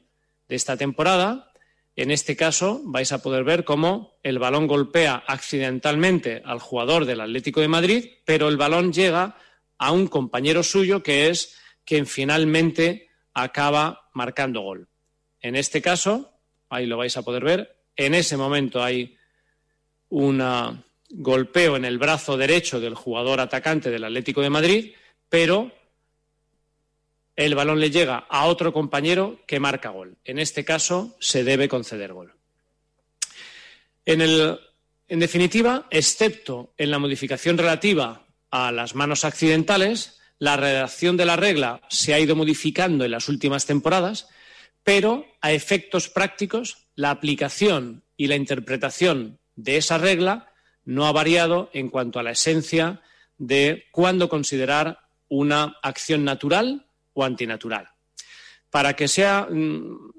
[0.48, 1.52] de esta temporada.
[1.94, 7.20] En este caso vais a poder ver cómo el balón golpea accidentalmente al jugador del
[7.20, 9.36] Atlético de Madrid, pero el balón llega
[9.78, 11.56] a un compañero suyo que es
[11.88, 14.88] quien finalmente acaba marcando gol.
[15.40, 16.30] En este caso,
[16.68, 19.16] ahí lo vais a poder ver, en ese momento hay
[20.10, 24.92] un golpeo en el brazo derecho del jugador atacante del Atlético de Madrid,
[25.30, 25.72] pero
[27.36, 30.18] el balón le llega a otro compañero que marca gol.
[30.24, 32.34] En este caso, se debe conceder gol.
[34.04, 40.17] En, en definitiva, excepto en la modificación relativa a las manos accidentales.
[40.38, 44.28] La redacción de la regla se ha ido modificando en las últimas temporadas,
[44.84, 50.52] pero a efectos prácticos, la aplicación y la interpretación de esa regla
[50.84, 53.02] no ha variado en cuanto a la esencia
[53.36, 57.90] de cuándo considerar una acción natural o antinatural.
[58.70, 60.10] Para que sea mm,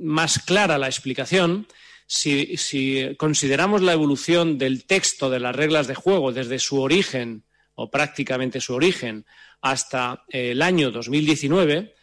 [0.00, 1.66] más clara la explicación,
[2.06, 7.44] si, si, consideramos la evolución del texto de las reglas de juego desde su origen
[7.74, 9.26] o prácticamente su origen,
[9.60, 11.94] hasta eh, el año 2019,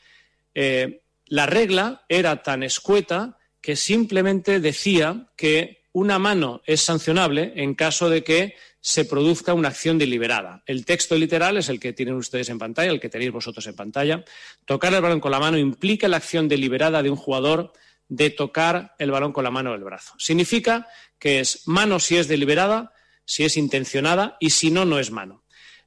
[0.54, 7.74] eh, la regla era tan escueta que simplemente decía que una mano es sancionable en
[7.74, 10.62] caso de que se produzca una acción deliberada.
[10.68, 13.76] El texto literal es el que tienen ustedes en pantalla, el que tenéis vosotros en
[13.76, 14.24] pantalla.
[14.66, 17.74] Tocar el balón con la mano implica la acción deliberada de un jugador
[18.08, 20.14] de tocar el balón con la mano o el brazo.
[20.20, 20.88] Significa
[21.18, 22.94] que es mano si es deliberada,
[23.26, 25.45] si es intencionada y si no, no es mano.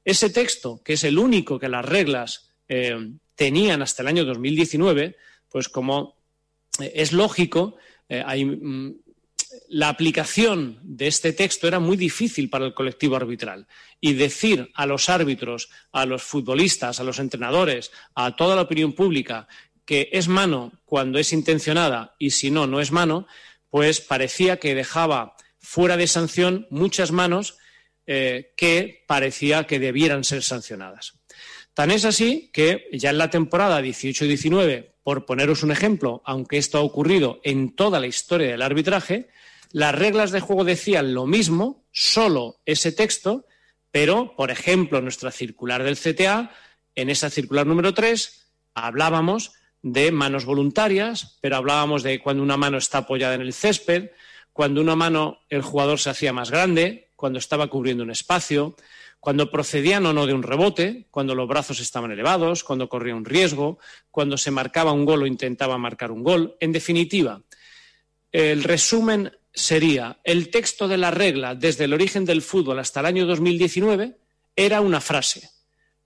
[0.08, 2.96] Ese texto, que es el único que las reglas eh,
[3.34, 5.18] tenían hasta el año 2019,
[5.50, 6.16] pues como
[6.80, 7.76] eh, es lógico,
[8.08, 8.90] eh, mm,
[9.68, 13.66] la aplicación de este texto era muy difícil para el colectivo arbitral.
[14.00, 18.94] Y decir a los árbitros, a los futbolistas, a los entrenadores, a toda la opinión
[18.94, 19.46] pública
[19.84, 23.26] que es mano cuando es intencionada y si no, no es mano,
[23.68, 27.58] pues parecía que dejaba fuera de sanción muchas manos
[28.10, 31.20] eh, que parecía que debieran ser sancionadas.
[31.74, 36.78] Tan es así que ya en la temporada 18-19, por poneros un ejemplo, aunque esto
[36.78, 39.28] ha ocurrido en toda la historia del arbitraje,
[39.72, 43.44] las reglas de juego decían lo mismo, solo ese texto,
[43.90, 46.50] pero, por ejemplo, nuestra circular del CTA,
[46.94, 49.52] en esa circular número 3, hablábamos
[49.82, 54.12] de manos voluntarias, pero hablábamos de cuando una mano está apoyada en el césped,
[54.54, 58.76] cuando una mano el jugador se hacía más grande, cuando estaba cubriendo un espacio,
[59.18, 63.24] cuando procedían o no de un rebote, cuando los brazos estaban elevados, cuando corría un
[63.24, 63.80] riesgo,
[64.12, 66.56] cuando se marcaba un gol o intentaba marcar un gol.
[66.60, 67.42] En definitiva,
[68.30, 73.06] el resumen sería el texto de la regla desde el origen del fútbol hasta el
[73.06, 74.16] año 2019
[74.54, 75.50] era una frase.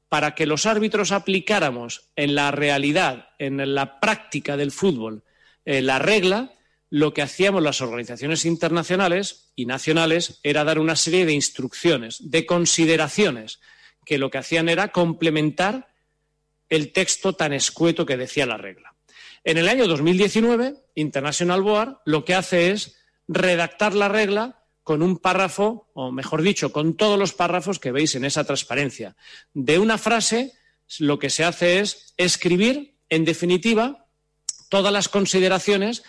[0.09, 5.25] Para que los árbitros aplicáramos en la realidad, en la práctica del fútbol,
[5.67, 6.55] eh, la regla,
[6.93, 12.45] lo que hacíamos las organizaciones internacionales y nacionales era dar una serie de instrucciones, de
[12.45, 13.61] consideraciones,
[14.05, 15.89] que lo que hacían era complementar
[16.69, 18.95] el texto tan escueto que decía la regla.
[19.43, 25.17] En el año 2019, International Board lo que hace es redactar la regla con un
[25.17, 29.17] párrafo, o mejor dicho, con todos los párrafos que veis en esa transparencia.
[29.55, 30.53] De una frase,
[30.99, 34.05] lo que se hace es escribir, en definitiva,
[34.69, 36.03] todas las consideraciones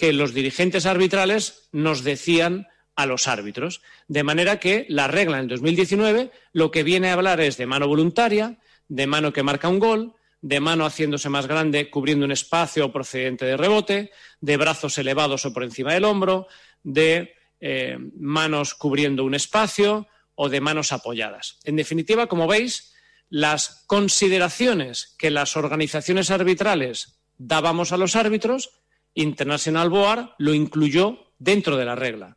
[0.00, 3.82] que los dirigentes arbitrales nos decían a los árbitros.
[4.08, 7.86] De manera que la regla en 2019 lo que viene a hablar es de mano
[7.86, 8.56] voluntaria,
[8.88, 13.44] de mano que marca un gol, de mano haciéndose más grande cubriendo un espacio procedente
[13.44, 16.46] de rebote, de brazos elevados o por encima del hombro,
[16.82, 21.58] de eh, manos cubriendo un espacio o de manos apoyadas.
[21.64, 22.94] En definitiva, como veis,
[23.28, 28.79] las consideraciones que las organizaciones arbitrales dábamos a los árbitros
[29.14, 32.36] International Board lo incluyó dentro de la regla.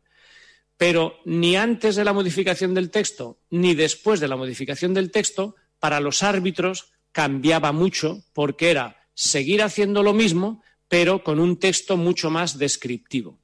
[0.76, 5.54] Pero ni antes de la modificación del texto ni después de la modificación del texto,
[5.78, 11.96] para los árbitros cambiaba mucho porque era seguir haciendo lo mismo, pero con un texto
[11.96, 13.38] mucho más descriptivo.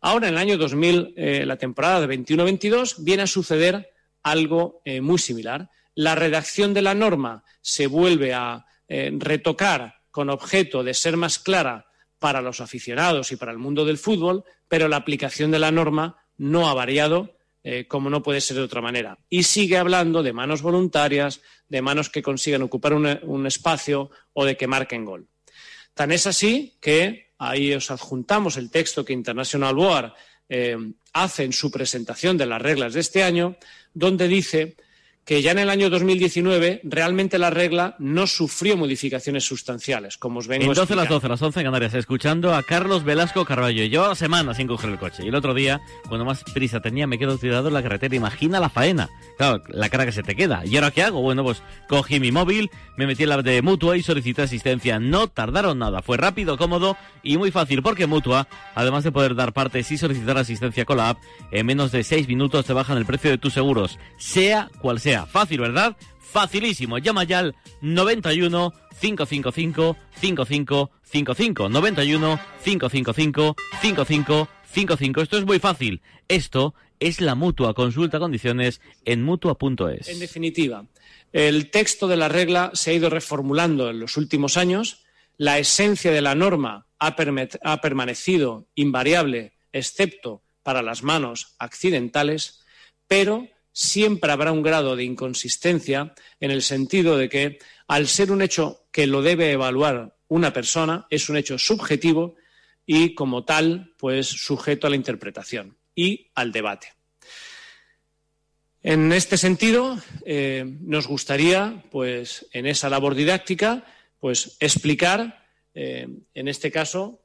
[0.00, 3.92] Ahora, en el año 2000, eh, la temporada de 21-22, viene a suceder
[4.22, 5.70] algo eh, muy similar.
[5.94, 11.38] La redacción de la norma se vuelve a eh, retocar con objeto de ser más
[11.38, 11.85] clara
[12.26, 16.16] para los aficionados y para el mundo del fútbol, pero la aplicación de la norma
[16.38, 19.20] no ha variado, eh, como no puede ser de otra manera.
[19.30, 24.56] Y sigue hablando de manos voluntarias, de manos que consigan ocupar un, espacio o de
[24.56, 25.28] que marquen gol.
[25.94, 30.12] Tan es así que ahí os adjuntamos el texto que International Board
[30.48, 30.76] eh,
[31.12, 33.56] hace en su presentación de las reglas de este año,
[33.94, 34.74] donde dice
[35.26, 40.46] que ya en el año 2019 realmente la regla no sufrió modificaciones sustanciales, como os
[40.46, 43.84] vengo En 12 las 12, las 11 en Canarias, escuchando a Carlos Velasco Carballo.
[43.86, 45.24] Yo semanas sin coger el coche.
[45.24, 48.14] Y el otro día, cuando más prisa tenía, me quedo tirado en la carretera.
[48.14, 49.10] Imagina la faena.
[49.36, 50.62] Claro, la cara que se te queda.
[50.64, 51.20] ¿Y ahora qué hago?
[51.20, 55.00] Bueno, pues cogí mi móvil, me metí en la de Mutua y solicité asistencia.
[55.00, 56.02] No tardaron nada.
[56.02, 58.46] Fue rápido, cómodo y muy fácil, porque Mutua,
[58.76, 61.18] además de poder dar partes y solicitar asistencia con la app,
[61.50, 65.15] en menos de 6 minutos te bajan el precio de tus seguros, sea cual sea.
[65.24, 65.96] Fácil, ¿verdad?
[66.20, 66.98] Facilísimo.
[66.98, 75.22] Llama ya al 91 555 5555 91 555 5555.
[75.22, 76.02] Esto es muy fácil.
[76.28, 77.74] Esto es la mutua.
[77.74, 80.08] Consulta condiciones en mutua.es.
[80.08, 80.84] En definitiva,
[81.32, 85.04] el texto de la regla se ha ido reformulando en los últimos años.
[85.38, 87.14] La esencia de la norma ha,
[87.62, 92.64] ha permanecido invariable, excepto para las manos accidentales,
[93.06, 98.40] pero siempre habrá un grado de inconsistencia en el sentido de que, al ser un
[98.40, 102.36] hecho que lo debe evaluar una persona, es un hecho subjetivo
[102.86, 106.94] y, como tal, pues sujeto a la interpretación y al debate.
[108.82, 113.84] En este sentido, eh, nos gustaría, pues, en esa labor didáctica,
[114.18, 117.20] pues, explicar, eh, en este caso,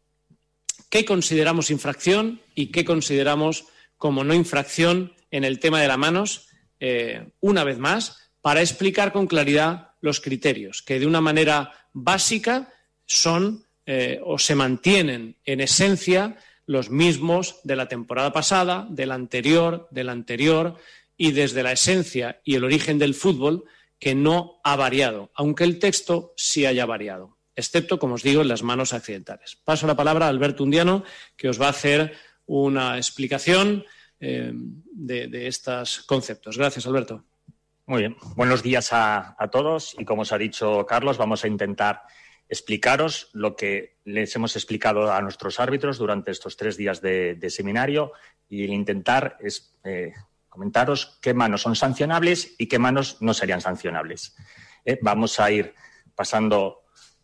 [0.90, 6.50] qué consideramos infracción y qué consideramos como no infracción en el tema de las manos,
[6.80, 12.70] eh, una vez más, para explicar con claridad los criterios, que de una manera básica
[13.06, 19.88] son eh, o se mantienen en esencia los mismos de la temporada pasada, del anterior,
[19.92, 20.78] del anterior
[21.18, 23.66] y desde la esencia y el origen del fútbol
[24.00, 28.48] que no ha variado, aunque el texto sí haya variado, excepto, como os digo, en
[28.48, 29.58] las manos accidentales.
[29.64, 31.04] Paso la palabra a Alberto Undiano,
[31.38, 33.86] que os va a hacer una explicación
[34.22, 36.56] eh, de, estos conceptos.
[36.56, 37.26] Gracias, Alberto.
[37.88, 38.16] Muy bien.
[38.36, 42.04] Buenos días a, todos y como os ha dicho Carlos, vamos a intentar
[42.48, 48.14] explicaros lo que les hemos explicado a nuestros árbitros durante estos tres días de, seminario
[48.48, 50.14] y intentar es, eh,
[50.48, 54.36] comentaros qué manos son sancionables y qué manos no serían sancionables.
[54.86, 55.74] Eh, vamos a ir
[56.14, 56.84] pasando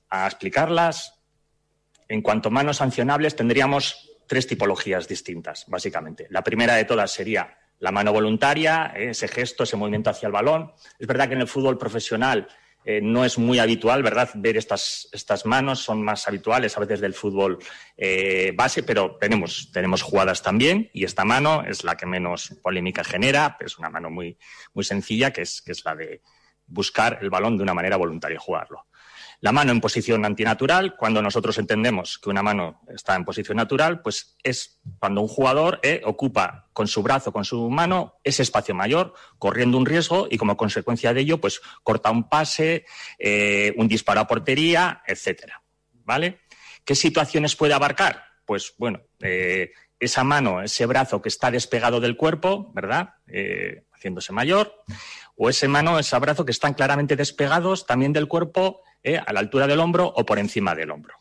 [0.09, 1.13] a explicarlas.
[2.07, 6.27] En cuanto a manos sancionables, tendríamos tres tipologías distintas, básicamente.
[6.29, 10.33] La primera de todas sería la mano voluntaria, eh, ese gesto, ese movimiento hacia el
[10.33, 10.71] balón.
[10.99, 12.47] Es verdad que en el fútbol profesional
[12.89, 17.01] eh, no es muy habitual, ¿verdad?, ver estas, estas manos, son más habituales a veces
[17.01, 17.59] del fútbol
[17.97, 23.03] eh, base, pero tenemos, tenemos jugadas también y esta mano es la que menos polémica
[23.03, 24.37] genera, es una mano muy,
[24.73, 26.21] muy sencilla, que es, que es la de
[26.65, 28.85] buscar el balón de una manera voluntaria y jugarlo.
[29.39, 34.01] La mano en posición antinatural, cuando nosotros entendemos que una mano está en posición natural,
[34.01, 38.73] pues es cuando un jugador eh, ocupa con su brazo, con su mano, ese espacio
[38.73, 42.85] mayor, corriendo un riesgo y como consecuencia de ello, pues corta un pase,
[43.19, 45.61] eh, un disparo a portería, etcétera.
[46.03, 46.39] ¿Vale?
[46.83, 48.23] ¿Qué situaciones puede abarcar?
[48.43, 53.15] Pues bueno, eh, esa mano, ese brazo que está despegado del cuerpo, ¿verdad?
[53.93, 54.73] haciéndose mayor,
[55.35, 59.19] o ese mano, ese brazo que están claramente despegados también del cuerpo ¿eh?
[59.23, 61.15] a la altura del hombro o por encima del hombro.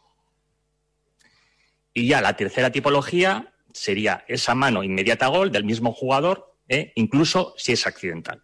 [1.93, 6.93] Y ya la tercera tipología sería esa mano inmediata gol del mismo jugador, ¿eh?
[6.97, 8.43] incluso si es accidental.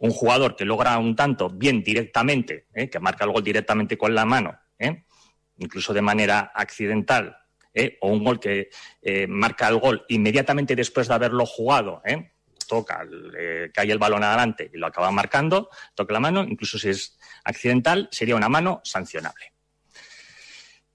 [0.00, 2.88] Un jugador que logra un tanto bien directamente, ¿eh?
[2.88, 4.58] que marca el gol directamente con la mano,
[5.56, 7.36] incluso de manera accidental,
[8.00, 8.70] o un gol que
[9.28, 12.00] marca el gol inmediatamente después de haberlo jugado,
[12.68, 13.04] toca,
[13.74, 18.08] cae el balón adelante y lo acaba marcando, toca la mano, incluso si es accidental,
[18.12, 19.57] sería una mano sancionable.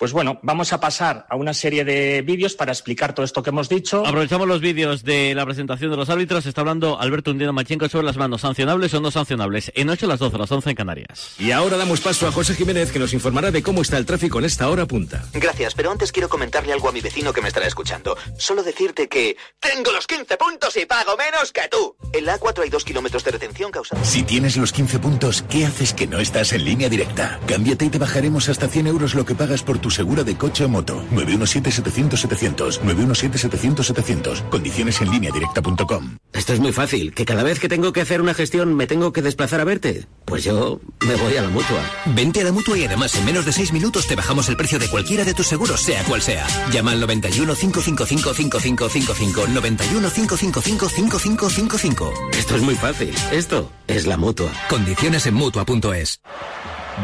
[0.04, 3.51] Pues bueno, vamos a pasar a una serie de vídeos para explicar todo esto que
[3.51, 4.06] hemos dicho.
[4.06, 6.45] Aprovechamos los vídeos de la presentación de los árbitros.
[6.45, 9.72] Está hablando Alberto Undino Machenko sobre las manos sancionables o no sancionables.
[9.76, 11.36] En 8 las 12, las 11 en Canarias.
[11.39, 14.39] Y ahora damos paso a José Jiménez que nos informará de cómo está el tráfico
[14.39, 15.24] en esta hora punta.
[15.32, 18.18] Gracias, pero antes quiero comentarle algo a mi vecino que me estará escuchando.
[18.38, 21.95] Solo decirte que tengo los 15 puntos y pago menos que tú.
[22.12, 24.04] En la A4 hay dos kilómetros de retención causada.
[24.04, 27.39] Si tienes los 15 puntos, ¿qué haces que no estás en línea directa?
[27.47, 30.66] Cámbiate y te bajaremos hasta 100 euros lo que pagas por tu seguro de coche
[30.66, 31.06] o moto.
[31.12, 32.82] 917-700-700.
[32.82, 34.50] 917-700-700.
[34.50, 36.18] Condiciones en línea directa.com.
[36.34, 37.14] Esto es muy fácil.
[37.14, 40.08] ¿Que cada vez que tengo que hacer una gestión me tengo que desplazar a verte?
[40.26, 41.80] Pues yo me voy a la mutua.
[42.08, 44.80] Vente a la mutua y además en menos de 6 minutos te bajamos el precio
[44.80, 46.46] de cualquiera de tus seguros, sea cual sea.
[46.72, 49.48] Llama al 91 555 5555.
[49.48, 52.14] 91 555 5555.
[52.38, 53.14] Esto es muy fácil.
[53.32, 54.52] Esto es la mutua.
[54.70, 56.20] Condiciones en mutua.es.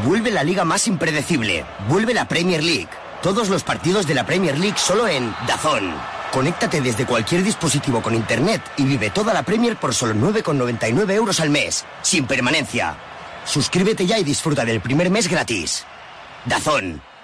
[0.05, 1.65] Vuelve la liga más impredecible.
[1.87, 2.89] Vuelve la Premier League.
[3.21, 5.93] Todos los partidos de la Premier League solo en Dazón.
[6.31, 11.39] Conéctate desde cualquier dispositivo con internet y vive toda la Premier por solo 9,99 euros
[11.39, 12.95] al mes, sin permanencia.
[13.45, 15.85] Suscríbete ya y disfruta del primer mes gratis.
[16.45, 17.01] Dazón.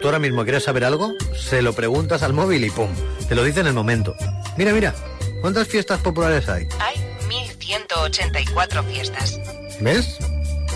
[0.00, 1.12] ¿Tú ahora mismo quieres saber algo?
[1.36, 2.88] Se lo preguntas al móvil y ¡pum!
[3.28, 4.14] Te lo dice en el momento.
[4.56, 4.94] Mira, mira,
[5.42, 6.66] ¿cuántas fiestas populares hay?
[6.80, 6.96] Hay
[7.28, 9.38] 1184 fiestas.
[9.80, 10.18] ¿Ves?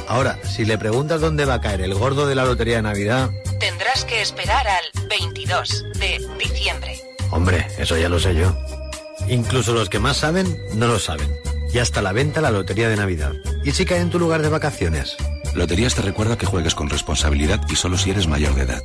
[0.07, 3.31] Ahora, si le preguntas dónde va a caer el gordo de la lotería de Navidad...
[3.59, 7.01] Tendrás que esperar al 22 de diciembre.
[7.31, 8.55] Hombre, eso ya lo sé yo.
[9.29, 11.35] Incluso los que más saben, no lo saben.
[11.73, 13.33] Y hasta la venta la lotería de Navidad.
[13.65, 15.17] ¿Y si cae en tu lugar de vacaciones?
[15.55, 18.83] Loterías te recuerda que juegues con responsabilidad y solo si eres mayor de edad.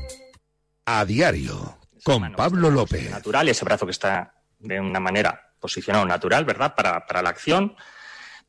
[0.85, 3.09] A diario, con Pablo López.
[3.09, 6.75] Natural, ese brazo que está de una manera posicionado natural, ¿verdad?
[6.75, 7.75] Para, para la acción.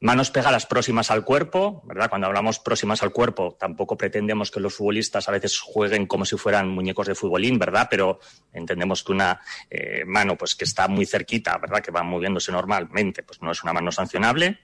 [0.02, 2.08] Manos pegadas próximas al cuerpo, ¿verdad?
[2.08, 6.36] Cuando hablamos próximas al cuerpo, tampoco pretendemos que los futbolistas a veces jueguen como si
[6.36, 7.88] fueran muñecos de futbolín, ¿verdad?
[7.90, 8.20] Pero
[8.52, 11.80] entendemos que una eh, mano pues que está muy cerquita, ¿verdad?
[11.80, 14.58] Que va moviéndose normalmente, pues no es una mano sancionable.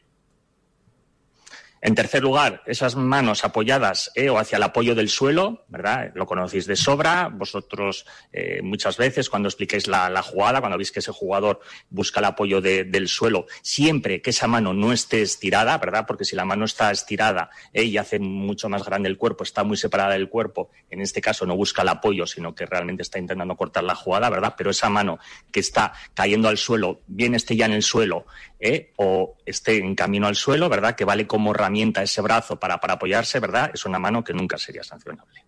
[1.87, 6.11] En tercer lugar, esas manos apoyadas eh, o hacia el apoyo del suelo, ¿verdad?
[6.17, 7.29] Lo conocéis de sobra.
[7.29, 12.27] Vosotros eh, muchas veces cuando expliquéis la, jugada, cuando veis que ese jugador busca el
[12.27, 16.07] apoyo de, del suelo, siempre que esa mano no esté estirada, ¿verdad?
[16.09, 19.63] Porque si la mano está estirada eh, y hace mucho más grande el cuerpo, está
[19.63, 23.21] muy separada del cuerpo, en este caso no busca el apoyo, sino que realmente está
[23.21, 24.55] intentando cortar la jugada, ¿verdad?
[24.59, 25.21] Pero esa mano
[25.53, 28.27] que está cayendo al suelo, bien esté ya en el suelo
[28.59, 28.93] ¿eh?
[28.97, 30.97] o esté en camino al suelo, ¿verdad?
[30.97, 33.71] Que vale como herramienta ese brazo para, para apoyarse, ¿verdad?
[33.73, 35.45] Es una mano que nunca sería sancionable.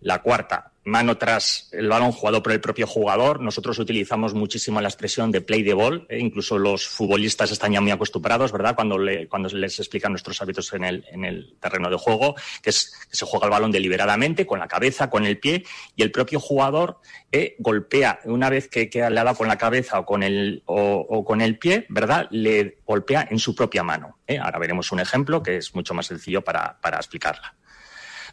[0.00, 3.40] La cuarta, mano tras el balón jugado por el propio jugador.
[3.40, 6.06] Nosotros utilizamos muchísimo la expresión de play the ball.
[6.08, 6.18] ¿eh?
[6.18, 8.74] Incluso los futbolistas están ya muy acostumbrados, ¿verdad?
[8.74, 12.70] Cuando, le, cuando les explican nuestros hábitos en el, en el terreno de juego, que,
[12.70, 15.64] es, que se juega el balón deliberadamente, con la cabeza, con el pie,
[15.96, 16.98] y el propio jugador
[17.30, 20.62] eh, golpea, una vez que, que, le ha dado con la cabeza o con el,
[20.66, 22.26] o, con el pie, ¿verdad?
[22.30, 24.18] Le golpea en su propia mano.
[24.26, 24.38] ¿eh?
[24.38, 27.54] Ahora veremos un ejemplo que es mucho más sencillo para, para explicarla.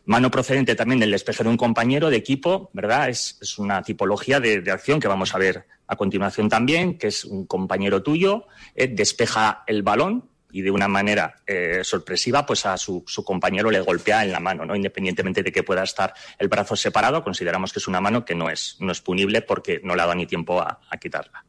[0.07, 3.09] Mano procedente también del despeje de un compañero de equipo, ¿verdad?
[3.09, 7.45] Es, una tipología de, acción que vamos a ver a continuación también, que es un
[7.45, 13.03] compañero tuyo, eh, despeja el balón y de una manera eh, sorpresiva, pues a su,
[13.25, 14.77] compañero le golpea en la mano, ¿no?
[14.77, 18.49] Independientemente de que pueda estar el brazo separado, consideramos que es una mano que no
[18.49, 21.43] es, no es punible porque no le ha dado ni tiempo a quitarla.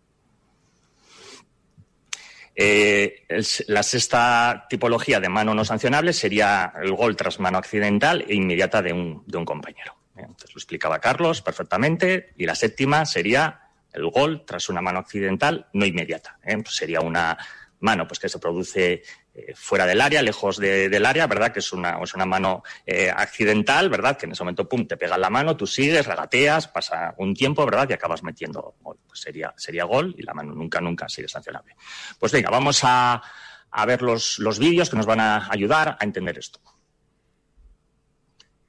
[2.61, 3.25] Eh,
[3.69, 8.83] la sexta tipología de mano no sancionable sería el gol tras mano accidental e inmediata
[8.83, 9.95] de un, compañero.
[10.17, 12.33] Entonces lo explicaba Carlos perfectamente.
[12.37, 13.61] Y la séptima sería
[13.93, 16.41] el gol tras una mano accidental no inmediata.
[16.43, 16.57] ¿eh?
[16.57, 17.39] Pues sería una
[17.79, 19.03] mano pues, que se produce eh,
[19.55, 21.53] fuera del área, lejos de, del área, ¿verdad?
[21.53, 24.17] Que es una, es una mano eh, accidental, ¿verdad?
[24.17, 27.65] Que en ese momento, pum, te pega la mano, tú sigues, regateas, pasa un tiempo,
[27.65, 27.89] ¿verdad?
[27.91, 28.99] Y acabas metiendo gol.
[29.07, 31.77] Pues sería, sería gol y la mano nunca, nunca sigue sancionable.
[32.19, 33.23] Pues venga, vamos a,
[33.71, 36.61] a ver los, los vídeos que nos van a ayudar a entender esto.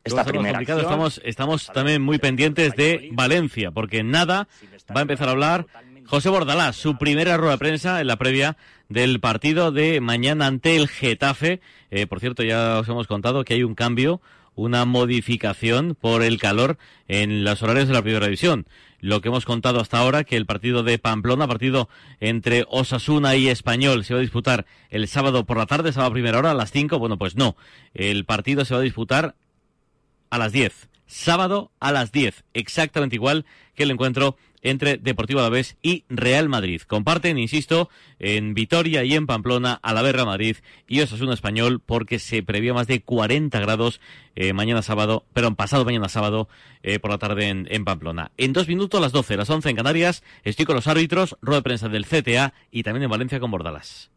[0.04, 4.48] Esta primera acción, estamos, estamos también muy pendientes de Valencia, porque nada
[4.96, 5.68] va a empezar a hablar
[6.10, 8.58] José Bordalás, su primera rueda de prensa en la previa
[8.88, 11.62] del partido de mañana ante el Getafe.
[11.92, 14.20] Eh, por cierto, ya os hemos contado que hay un cambio,
[14.56, 18.66] una modificación por el calor en los horarios de la primera división.
[19.02, 21.90] Lo que hemos contado hasta ahora, que el partido de Pamplona, partido
[22.20, 26.14] entre Osasuna y Español, se va a disputar el sábado por la tarde, sábado a
[26.14, 26.98] primera hora, a las 5.
[26.98, 27.56] Bueno, pues no.
[27.94, 29.36] El partido se va a disputar
[30.32, 30.90] a las 10.
[31.06, 32.46] Sábado a las 10.
[32.56, 33.46] Exactamente igual
[33.76, 36.82] que el encuentro entre Deportivo Alavés y Real Madrid.
[36.82, 37.90] Comparten, insisto,
[38.20, 40.58] en Vitoria y en Pamplona, Alavés Madrid
[40.88, 44.02] y Osasuna Español, porque se previó más de 40 grados
[44.36, 46.48] eh, mañana sábado, perdón, pasado mañana sábado
[46.84, 48.32] eh, por la tarde en, en, Pamplona.
[48.38, 51.64] En dos minutos, las 12, las 11 en Canarias, estoy con los árbitros, rueda de
[51.64, 54.10] prensa del CTA y también en Valencia con Bordalas.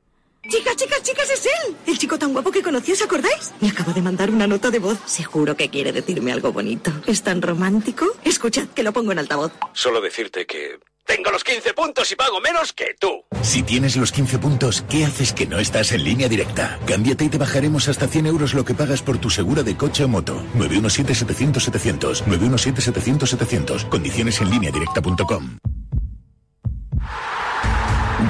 [0.49, 1.77] Chicas, chicas, chicas, es él.
[1.87, 3.53] El chico tan guapo que conocí, ¿os acordáis?
[3.61, 4.99] Me acabo de mandar una nota de voz.
[5.07, 6.93] Seguro que quiere decirme algo bonito.
[7.07, 8.07] ¿Es tan romántico?
[8.25, 9.53] Escuchad, que lo pongo en altavoz.
[9.73, 10.79] Solo decirte que...
[11.05, 13.25] Tengo los 15 puntos y pago menos que tú.
[13.43, 16.79] Si tienes los 15 puntos, ¿qué haces que no estás en línea directa?
[16.87, 20.05] Cámbiate y te bajaremos hasta 100 euros lo que pagas por tu segura de coche
[20.05, 20.41] o moto.
[20.57, 22.25] 917-700-700.
[22.25, 23.89] 917-700-700.
[23.89, 25.59] Condiciones en línea directa.com.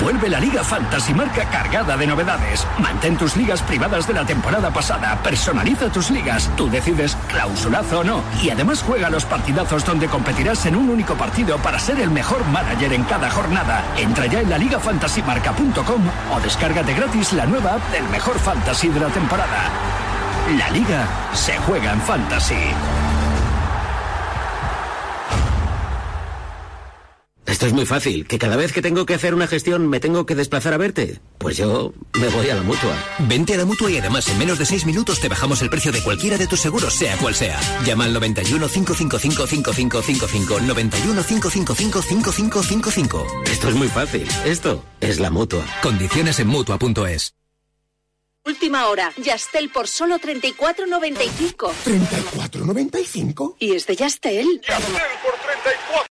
[0.01, 2.67] Vuelve la Liga Fantasy Marca cargada de novedades.
[2.79, 8.05] Mantén tus ligas privadas de la temporada pasada, personaliza tus ligas, tú decides clausulazo o
[8.05, 8.23] no.
[8.43, 12.45] Y además juega los partidazos donde competirás en un único partido para ser el mejor
[12.47, 13.85] manager en cada jornada.
[13.97, 16.03] Entra ya en la ligafantasymarca.com
[16.35, 19.71] o descárgate gratis la nueva app del mejor fantasy de la temporada.
[20.59, 23.12] La Liga se juega en Fantasy.
[27.53, 30.25] Esto es muy fácil, que cada vez que tengo que hacer una gestión me tengo
[30.25, 31.21] que desplazar a verte.
[31.37, 32.97] Pues yo me voy a la mutua.
[33.19, 35.93] Vente a la mutua y además en menos de seis minutos te bajamos el precio
[35.93, 37.61] de cualquiera de tus seguros, sea cual sea.
[37.85, 43.27] Llama al 91 555 5555 91 555 5555.
[43.45, 44.27] Esto es muy fácil.
[44.47, 45.67] Esto es la mutua.
[45.83, 47.35] Condiciones en mutua.es.
[48.47, 49.13] Última hora.
[49.23, 51.71] Yastel por solo 34.95.
[51.85, 53.57] ¿34.95?
[53.59, 54.61] ¿Y es de Yastel?
[54.67, 55.03] ¡Yastel!